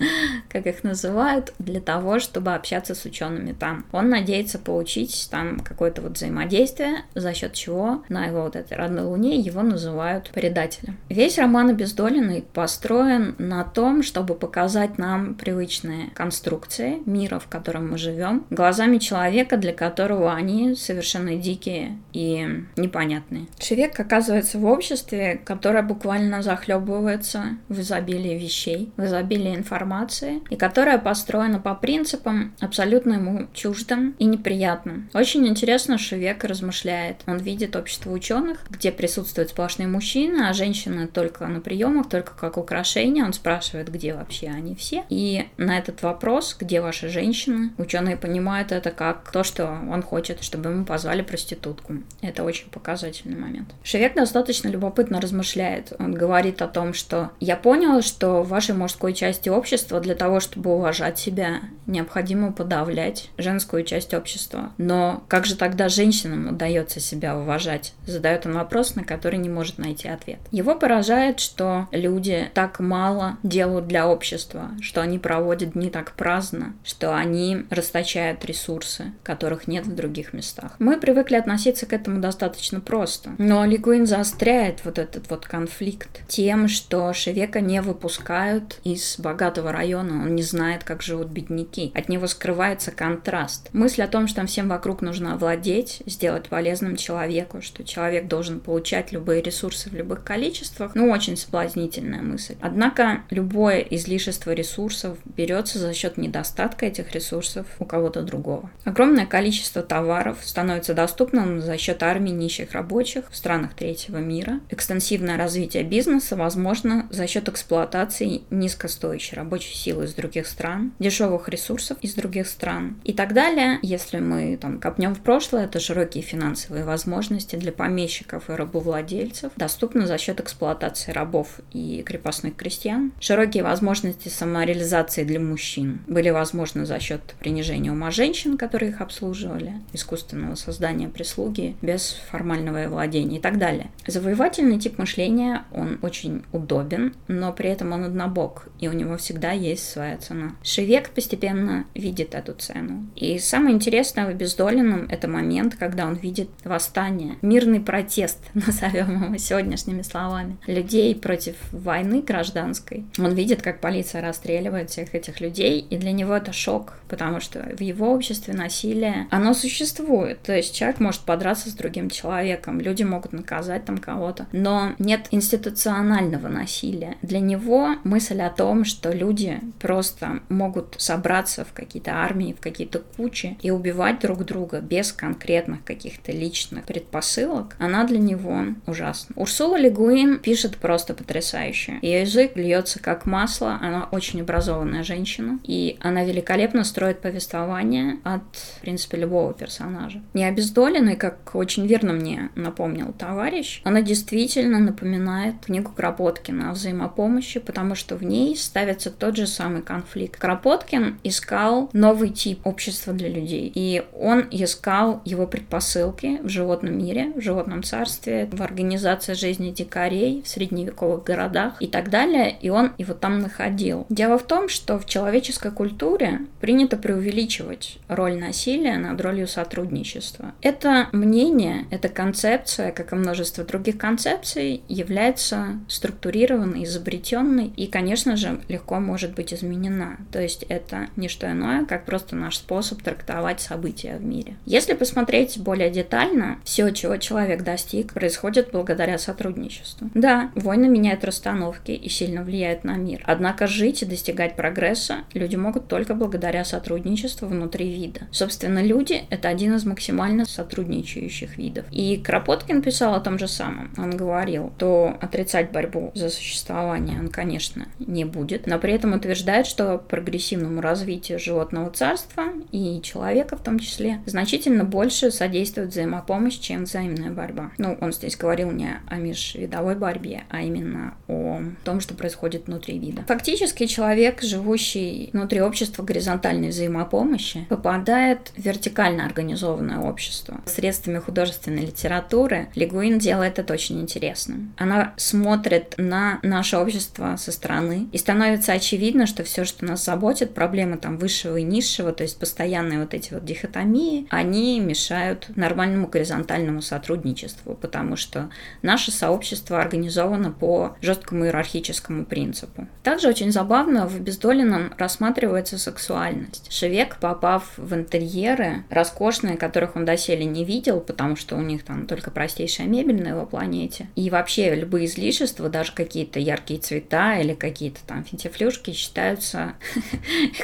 как 0.51 0.67
их 0.67 0.85
называют, 0.85 1.55
для 1.59 1.81
того, 1.81 2.19
чтобы 2.19 2.55
общаться 2.55 2.95
с 2.95 3.07
учеными 3.07 3.53
там. 3.53 3.87
Он 3.91 4.11
надеется 4.11 4.59
получить 4.59 5.29
там 5.31 5.61
какое-то 5.61 6.03
вот 6.03 6.13
взаимодействие, 6.13 7.05
за 7.15 7.33
счет 7.33 7.55
чего 7.55 8.05
на 8.11 8.27
его 8.27 8.43
вот 8.43 8.55
этой 8.55 8.77
родной 8.77 9.05
луне 9.05 9.37
его 9.37 9.63
называют 9.63 10.29
предателем. 10.35 10.99
Весь 11.09 11.39
роман 11.39 11.60
Обездоленный 11.69 12.45
построен 12.53 13.35
на 13.39 13.65
том, 13.65 14.03
чтобы 14.03 14.35
показать 14.35 14.99
нам 14.99 15.35
привычные 15.35 16.11
конструкции 16.15 16.99
мира, 17.07 17.39
в 17.39 17.47
котором 17.49 17.91
мы 17.91 17.99
живем, 17.99 18.45
глазами 18.51 18.99
человека, 18.99 19.57
для 19.57 19.73
которого 19.73 20.35
они 20.35 20.75
совершенно 20.75 21.37
дикие 21.37 21.99
и 22.13 22.65
непонятные. 22.77 23.47
Шевек 23.59 23.99
оказывается 23.99 24.59
в 24.59 24.67
обществе, 24.67 25.41
которое 25.45 25.83
буквально 25.83 26.43
захлебывается 26.43 27.57
в 27.69 27.81
изобилии 27.81 28.39
вещей, 28.39 28.93
в 28.97 29.05
изобилии 29.05 29.55
информации, 29.55 30.43
и 30.51 30.57
которое 30.57 30.99
построено 30.99 31.61
по 31.61 31.75
принципам 31.75 32.53
абсолютно 32.61 33.15
ему 33.15 33.47
чуждым 33.55 34.15
и 34.19 34.25
неприятным. 34.25 35.09
Очень 35.15 35.47
интересно, 35.47 35.97
что 35.97 36.11
Шевек 36.11 36.45
размышляет. 36.45 37.23
Он 37.27 37.39
видит 37.39 37.77
общество 37.77 38.11
ученых, 38.11 38.59
где 38.69 38.93
присутствуют 38.93 39.51
сплошные 39.51 39.89
мужчины, 39.89 40.49
а 40.49 40.53
женщины 40.53 41.07
только 41.07 41.47
на 41.51 41.61
приемах, 41.61 42.09
только 42.09 42.33
как 42.35 42.57
украшение. 42.57 43.25
Он 43.25 43.33
спрашивает, 43.33 43.91
где 43.91 44.15
вообще 44.15 44.49
они 44.49 44.75
все. 44.75 45.05
И 45.09 45.47
на 45.57 45.79
этот 45.79 46.03
вопрос, 46.03 46.57
где 46.59 46.81
ваши 46.81 47.09
женщины, 47.09 47.71
ученые 47.79 48.17
понимают 48.17 48.73
это 48.73 48.91
как 48.91 49.31
то, 49.31 49.45
что 49.45 49.67
он 49.91 50.03
хочет, 50.03 50.43
чтобы 50.43 50.71
ему 50.71 50.85
позвали 50.85 51.23
проститутку. 51.23 51.95
Это 52.21 52.45
очень 52.45 52.71
показательный 52.71 53.39
момент. 53.39 53.71
Шевек 53.83 54.15
достаточно 54.15 54.69
любопытно 54.69 55.21
размышляет. 55.21 55.93
Он 55.99 56.15
говорит 56.15 56.63
о 56.63 56.69
том, 56.69 56.95
что 56.95 57.31
я 57.41 57.57
понял, 57.57 58.03
что 58.03 58.43
в 58.43 58.49
вашей 58.49 58.75
мужской 58.75 59.13
части 59.13 59.49
общества 59.49 60.01
для 60.01 60.15
того, 60.15 60.41
чтобы 60.41 60.75
уважать 60.75 61.19
себя, 61.19 61.61
необходимо 61.87 62.53
подавлять 62.53 63.31
женскую 63.39 63.85
часть 63.85 64.15
общества. 64.15 64.73
Но 64.79 65.25
как 65.29 65.47
же 65.47 65.57
тогда 65.57 65.89
женщинам 65.89 66.49
удается 66.49 67.01
себя 67.01 67.37
уважать? 67.37 67.95
Задает 68.07 68.47
он 68.47 68.53
вопрос, 68.53 68.95
на 68.95 69.05
который 69.05 69.39
не 69.39 69.49
может 69.49 69.79
найти 69.79 70.09
ответ. 70.09 70.39
Его 70.51 70.75
поражает, 70.75 71.40
что 71.41 71.89
люди 71.91 72.51
так 72.55 72.81
мало 72.81 73.39
делают 73.43 73.87
для 73.87 74.09
общества, 74.09 74.71
что 74.81 75.01
они 75.01 75.19
проводят 75.19 75.73
дни 75.73 75.91
так 75.91 76.13
праздно, 76.13 76.75
что 76.85 77.15
они 77.15 77.65
расточают 77.71 78.45
ресурсы, 78.45 79.13
которых 79.23 79.67
нет 79.67 79.87
в 79.87 79.95
других 79.95 80.33
местах. 80.33 80.77
Мы 80.79 80.99
привыкли 80.99 81.37
относиться 81.37 81.87
к 81.87 81.93
этому 81.93 82.21
достаточно 82.21 82.81
просто. 82.81 83.31
Но 83.39 83.65
Лигуин 83.65 84.07
заостряет 84.07 84.85
вот 84.85 84.99
этот 84.99 85.31
вот 85.31 85.47
конфликт 85.47 86.21
тем, 86.29 86.69
что 86.69 87.13
Шевека 87.13 87.61
не 87.61 87.81
выпускают 87.81 88.79
из 88.85 89.19
богатого 89.19 89.73
района, 89.73 90.23
он 90.23 90.35
не 90.35 90.43
знает, 90.43 90.85
как 90.85 91.03
живут 91.03 91.29
бедняки. 91.29 91.93
От 91.95 92.09
него 92.09 92.27
скрывается 92.27 92.91
контраст. 92.91 93.69
Мысль 93.73 94.03
о 94.03 94.09
том, 94.09 94.29
что 94.29 94.45
всем 94.47 94.69
вокруг 94.69 95.03
нужно 95.03 95.35
овладеть, 95.35 96.03
сделать 96.07 96.49
полезным 96.49 96.97
человеку, 96.97 97.63
что 97.63 97.85
человек 97.85 98.27
должен 98.27 98.61
получать 98.61 99.13
любые 99.13 99.43
ресурсы 99.43 99.91
в 99.91 99.95
любых 99.95 100.25
количествах, 100.25 100.95
ну, 100.95 101.11
очень 101.11 101.30
соблазнительная 101.37 102.23
мысль. 102.23 102.57
Однако 102.61 103.23
любое 103.31 103.81
излишество 103.81 104.53
ресурсов 104.53 105.19
берется 105.25 105.79
за 105.79 105.93
счет 105.95 106.17
недостатка 106.17 106.87
этих 106.87 107.13
ресурсов 107.13 107.67
у 107.79 107.85
кого-то 107.85 108.23
другого. 108.23 108.71
Огромное 108.85 109.27
количество 109.27 109.83
товаров 109.83 110.39
становится 110.43 110.95
доступным 110.95 111.61
за 111.61 111.77
счет 111.79 112.03
армии 112.03 112.31
нищих 112.31 112.73
рабочих 112.73 113.25
в 113.31 113.37
странах 113.37 113.75
третьего 113.75 114.19
мира. 114.19 114.61
Экстенсивное 114.71 115.37
развитие 115.37 115.85
бизнеса 115.85 116.37
возможно 116.37 117.07
за 117.11 117.27
счет 117.27 117.49
эксплуатации 117.49 118.43
низкостоящей 118.51 119.37
рабочей 119.37 119.75
силы 119.75 120.05
из 120.05 120.15
других 120.15 120.47
стран, 120.47 120.93
дешевых 120.99 121.49
ресурсов 121.49 121.99
из 122.01 122.15
других 122.15 122.49
стран 122.49 122.97
и 123.05 123.13
так 123.13 123.33
далее. 123.35 123.79
Если 123.83 124.19
мы 124.19 124.57
там 124.57 124.81
копнем 124.81 125.15
в 125.15 125.21
прошлое, 125.21 125.65
это 125.65 125.81
широкие 125.81 126.23
финансовые 126.23 126.85
возможности 126.85 127.57
для 127.57 127.73
помещиков 127.73 128.49
и 128.49 128.53
рабовладельцев, 128.53 129.53
доступны 129.57 130.07
за 130.07 130.19
счет 130.19 130.41
эксплуатации 130.41 131.13
рабов 131.21 131.61
и 131.73 132.03
крепостных 132.03 132.57
крестьян. 132.57 133.13
Широкие 133.21 133.63
возможности 133.63 134.29
самореализации 134.29 135.25
для 135.25 135.39
мужчин 135.39 136.01
были 136.07 136.31
возможны 136.31 136.87
за 136.87 136.99
счет 136.99 137.21
принижения 137.39 137.93
ума 137.93 138.11
женщин, 138.11 138.57
которые 138.57 138.91
их 138.91 139.01
обслуживали, 139.01 139.75
искусственного 139.93 140.55
создания 140.55 141.09
прислуги 141.09 141.77
без 141.83 142.19
формального 142.31 142.89
владения 142.89 143.37
и 143.37 143.41
так 143.41 143.59
далее. 143.59 143.91
Завоевательный 144.07 144.79
тип 144.79 144.99
мышления, 144.99 145.65
он 145.73 145.99
очень 146.03 146.43
удобен, 146.53 147.15
но 147.29 147.53
при 147.53 147.69
этом 147.69 147.93
он 147.93 148.05
однобок, 148.05 148.69
и 148.79 148.89
у 148.89 148.93
него 148.93 149.17
всегда 149.19 149.53
есть 149.53 149.89
своя 149.89 150.17
цена. 150.17 150.53
Шевек 150.63 151.11
постепенно 151.11 151.85
видит 151.95 152.35
эту 152.35 152.55
цену. 152.55 153.07
И 153.15 153.39
самое 153.39 153.75
интересное 153.75 154.27
в 154.27 154.31
обездоленном 154.31 155.07
это 155.11 155.29
момент, 155.29 155.77
когда 155.77 156.07
он 156.07 156.15
видит 156.15 156.49
восстание, 156.65 157.37
мирный 157.43 157.81
протест, 157.81 158.39
назовем 158.55 159.25
его 159.25 159.37
сегодняшними 159.37 160.03
словами, 160.03 160.57
людей 160.67 161.10
против 161.15 161.57
войны 161.73 162.23
гражданской. 162.23 163.05
Он 163.19 163.35
видит, 163.35 163.63
как 163.63 163.81
полиция 163.81 164.23
расстреливает 164.23 164.91
всех 164.91 165.15
этих 165.15 165.41
людей, 165.41 165.81
и 165.81 165.97
для 165.97 166.13
него 166.13 166.35
это 166.35 166.53
шок, 166.53 166.95
потому 167.09 167.41
что 167.41 167.61
в 167.77 167.81
его 167.81 168.13
обществе 168.13 168.55
насилие, 168.55 169.27
оно 169.31 169.55
существует. 169.55 170.43
То 170.43 170.55
есть 170.55 170.75
человек 170.75 171.01
может 171.01 171.23
подраться 171.23 171.71
с 171.71 171.75
другим 171.75 172.11
человеком, 172.11 172.81
люди 172.81 173.03
могут 173.03 173.33
наказать 173.33 173.85
там 173.85 173.99
кого-то, 173.99 174.47
но 174.53 174.93
нет 174.99 175.27
институционального 175.31 176.49
насилия. 176.49 177.17
Для 177.23 177.41
него 177.41 177.97
мысль 178.05 178.41
о 178.41 178.51
том, 178.51 178.85
что 178.85 179.13
люди 179.13 179.61
просто 179.79 180.41
могут 180.49 180.95
собраться 180.99 181.65
в 181.65 181.73
какие-то 181.73 182.13
армии, 182.13 182.55
в 182.59 182.61
какие-то 182.61 183.01
кучи 183.17 183.57
и 183.63 183.71
убивать 183.71 184.21
друг 184.21 184.45
друга 184.45 184.81
без 184.81 185.13
конкретных 185.13 185.85
каких-то 185.85 186.33
личных 186.33 186.85
предпосылок, 186.85 187.77
она 187.79 188.05
для 188.05 188.19
него 188.19 188.65
ужасна. 188.87 189.35
Урсула 189.37 189.79
Легуин 189.79 190.39
пишет 190.39 190.77
просто 191.01 191.15
потрясающе. 191.15 191.99
Ее 192.03 192.21
язык 192.21 192.57
льется 192.57 193.01
как 193.01 193.25
масло, 193.25 193.79
она 193.81 194.09
очень 194.11 194.43
образованная 194.43 195.03
женщина, 195.03 195.59
и 195.65 195.97
она 196.01 196.25
великолепно 196.25 196.85
строит 196.85 197.21
повествование 197.21 198.19
от, 198.23 198.43
в 198.55 198.81
принципе, 198.83 199.17
любого 199.17 199.55
персонажа. 199.55 200.21
Не 200.35 200.45
обездоленный, 200.45 201.17
как 201.17 201.55
очень 201.55 201.87
верно 201.87 202.13
мне 202.13 202.51
напомнил 202.55 203.15
товарищ, 203.15 203.81
она 203.85 204.03
действительно 204.03 204.79
напоминает 204.79 205.55
книгу 205.65 205.91
Кропоткина 205.91 206.69
о 206.69 206.73
взаимопомощи, 206.75 207.61
потому 207.61 207.95
что 207.95 208.17
в 208.17 208.23
ней 208.23 208.55
ставится 208.55 209.11
тот 209.11 209.37
же 209.37 209.47
самый 209.47 209.81
конфликт. 209.81 210.39
Кропоткин 210.39 211.19
искал 211.25 211.89
новый 211.95 212.29
тип 212.29 212.67
общества 212.67 213.15
для 213.15 213.31
людей, 213.31 213.73
и 213.75 214.03
он 214.13 214.47
искал 214.51 215.23
его 215.25 215.47
предпосылки 215.47 216.41
в 216.43 216.51
животном 216.51 216.99
мире, 216.99 217.33
в 217.35 217.41
животном 217.41 217.83
царстве, 217.83 218.47
в 218.53 218.61
организации 218.61 219.33
жизни 219.33 219.71
дикарей, 219.71 220.43
в 220.43 220.49
средневековых 220.91 221.25
городах 221.25 221.75
и 221.81 221.87
так 221.87 222.11
далее, 222.11 222.57
и 222.61 222.71
он 222.71 222.93
его 222.99 223.15
там 223.15 223.39
находил. 223.39 224.07
Дело 224.09 224.39
в 224.39 224.43
том, 224.43 224.69
что 224.69 224.99
в 224.99 225.07
человеческой 225.07 225.71
культуре 225.71 226.41
принято 226.61 226.97
преувеличивать 226.97 227.99
роль 228.09 228.39
насилия 228.39 228.99
над 228.99 229.21
ролью 229.21 229.47
сотрудничества. 229.47 230.53
Это 230.63 231.09
мнение, 231.13 231.87
эта 231.91 232.09
концепция, 232.09 232.93
как 232.93 233.13
и 233.13 233.17
множество 233.17 233.65
других 233.65 233.99
концепций, 233.99 234.83
является 234.89 235.79
структурированной, 235.89 236.85
изобретенной 236.85 237.73
и, 237.77 237.87
конечно 237.87 238.37
же, 238.37 238.61
легко 238.69 239.01
может 239.01 239.35
быть 239.35 239.55
изменена. 239.55 240.19
То 240.33 240.41
есть 240.41 240.65
это 240.69 241.09
не 241.17 241.29
что 241.29 241.51
иное, 241.51 241.85
как 241.85 242.05
просто 242.05 242.37
наш 242.37 242.57
способ 242.57 243.03
трактовать 243.03 243.61
события 243.61 244.17
в 244.17 244.25
мире. 244.25 244.57
Если 244.67 244.95
посмотреть 244.95 245.59
более 245.59 245.91
детально, 245.91 246.59
все, 246.65 246.91
чего 246.91 247.17
человек 247.17 247.63
достиг, 247.63 248.13
происходит 248.13 248.71
благодаря 248.73 249.19
сотрудничеству. 249.19 250.11
Да, 250.15 250.51
войны 250.55 250.80
меняют 250.87 251.25
расстановки 251.25 251.93
и 251.93 252.09
сильно 252.09 252.43
влияют 252.43 252.85
на 252.85 252.97
мир. 252.97 253.23
Однако 253.27 253.67
жить 253.67 254.03
и 254.03 254.07
достигать 254.07 254.57
прогресса 254.57 255.25
люди 255.35 255.57
могут 255.57 255.89
только 255.89 256.15
благодаря 256.15 256.65
сотрудничеству 256.65 257.49
внутри 257.49 257.93
вида. 257.93 258.23
Собственно, 258.31 258.83
люди— 258.83 259.23
это 259.31 259.49
один 259.49 259.75
из 259.75 259.85
максимально 259.85 260.45
сотрудничающих 260.45 261.57
видов. 261.57 261.87
И 261.91 262.17
Кропоткин 262.17 262.83
писал 262.83 263.15
о 263.15 263.21
том 263.21 263.39
же 263.39 263.49
самом. 263.49 263.93
Он 263.97 264.17
говорил, 264.17 264.73
то 264.79 265.17
отрицать 265.21 265.73
борьбу 265.73 266.13
за 266.15 266.29
существование 266.29 267.19
он, 267.19 267.29
конечно, 267.29 267.87
не 267.99 268.25
будет, 268.25 268.67
но 268.67 268.79
при 268.79 268.93
этом 268.93 269.13
утверждает, 269.13 269.67
что 269.67 269.99
прогрессивному 269.99 270.81
развитию 270.81 271.39
животного 271.39 271.91
царства 271.91 272.45
и 272.73 273.01
человека 273.03 273.57
в 273.57 273.63
том 273.63 273.79
числе 273.79 274.21
значительно 274.27 274.85
больше 274.85 275.31
содействует 275.31 275.91
взаимопомощь, 275.91 276.59
чем 276.59 276.85
взаимная 276.85 277.31
борьба. 277.31 277.73
Ну, 277.79 277.97
он 278.01 278.13
здесь 278.13 278.37
говорил 278.37 278.71
не 278.71 279.01
о 279.07 279.17
межвидовой 279.17 279.97
борьбе, 279.97 280.45
а 280.49 280.60
именно 280.61 281.15
о 281.29 281.63
том, 281.85 282.01
что 282.01 282.15
происходит 282.15 282.67
внутри 282.67 282.99
вида. 282.99 283.23
Фактически 283.27 283.87
человек, 283.87 284.43
живущий 284.43 285.31
внутри 285.33 285.61
общества 285.61 286.03
горизонтальной 286.03 286.69
взаимопомощи, 286.69 287.67
попадает 287.69 288.53
в 288.57 288.63
вертикально 288.63 289.27
организованное 289.27 289.99
общество. 289.99 290.61
Средствами 290.67 291.19
художественной 291.19 291.87
литературы 291.87 292.69
Лигуин 292.75 293.19
делает 293.19 293.59
это 293.59 293.73
очень 293.73 294.01
интересным. 294.01 294.75
Она 294.77 295.15
смотрит 295.17 295.95
на 295.97 296.39
наше 296.43 296.77
общество 296.77 297.37
со 297.37 297.53
стороны, 297.53 298.09
и 298.13 298.19
становится 298.19 298.73
очевидно, 298.73 299.27
что 299.27 299.45
все, 299.45 299.65
что 299.65 299.85
нас 299.85 300.05
заботит, 300.05 300.55
проблемы 300.55 300.97
там 300.97 301.19
высшего 301.19 301.57
и 301.57 301.63
низшего, 301.63 302.13
то 302.13 302.23
есть 302.23 302.39
постоянные 302.39 303.01
вот 303.01 303.15
эти 303.15 303.33
вот 303.33 303.45
дихотомии, 303.45 304.27
они 304.31 304.81
мешают 304.81 305.51
нормальному 305.57 306.09
горизонтальному 306.09 306.83
сотрудничеству, 306.83 307.75
потому 307.75 308.17
что 308.17 308.51
наше 308.83 309.11
сообщество 309.11 309.81
организовано 309.81 310.50
по 310.51 310.97
жесткому 311.01 311.45
иерархическому 311.47 312.25
принципу. 312.25 312.87
Также 313.03 313.29
очень 313.29 313.53
забавно 313.53 314.07
в 314.07 314.21
Бездолином 314.21 314.93
рассматривается 314.99 315.79
сексуальность. 315.79 316.73
Шевек, 316.73 317.17
попав 317.19 317.73
в 317.77 317.95
интерьеры, 317.95 318.85
роскошные, 318.91 319.57
которых 319.57 319.97
он 319.97 320.05
доселе 320.05 320.45
не 320.45 320.65
видел, 320.65 321.01
потому 321.01 321.37
что 321.37 321.57
у 321.57 321.61
них 321.61 321.85
там 321.85 322.07
только 322.07 322.31
простейшая 322.31 322.87
мебель 322.87 323.23
на 323.23 323.29
его 323.29 323.47
планете, 323.47 324.09
и 324.17 324.31
вообще 324.31 324.75
любые 324.75 325.07
излишества, 325.07 325.69
даже 325.69 325.93
какие-то 325.93 326.39
яркие 326.39 326.81
цвета 326.81 327.39
или 327.39 327.55
какие-то 327.55 328.01
там 328.07 328.25
финтифлюшки 328.25 328.93
считаются 328.93 329.75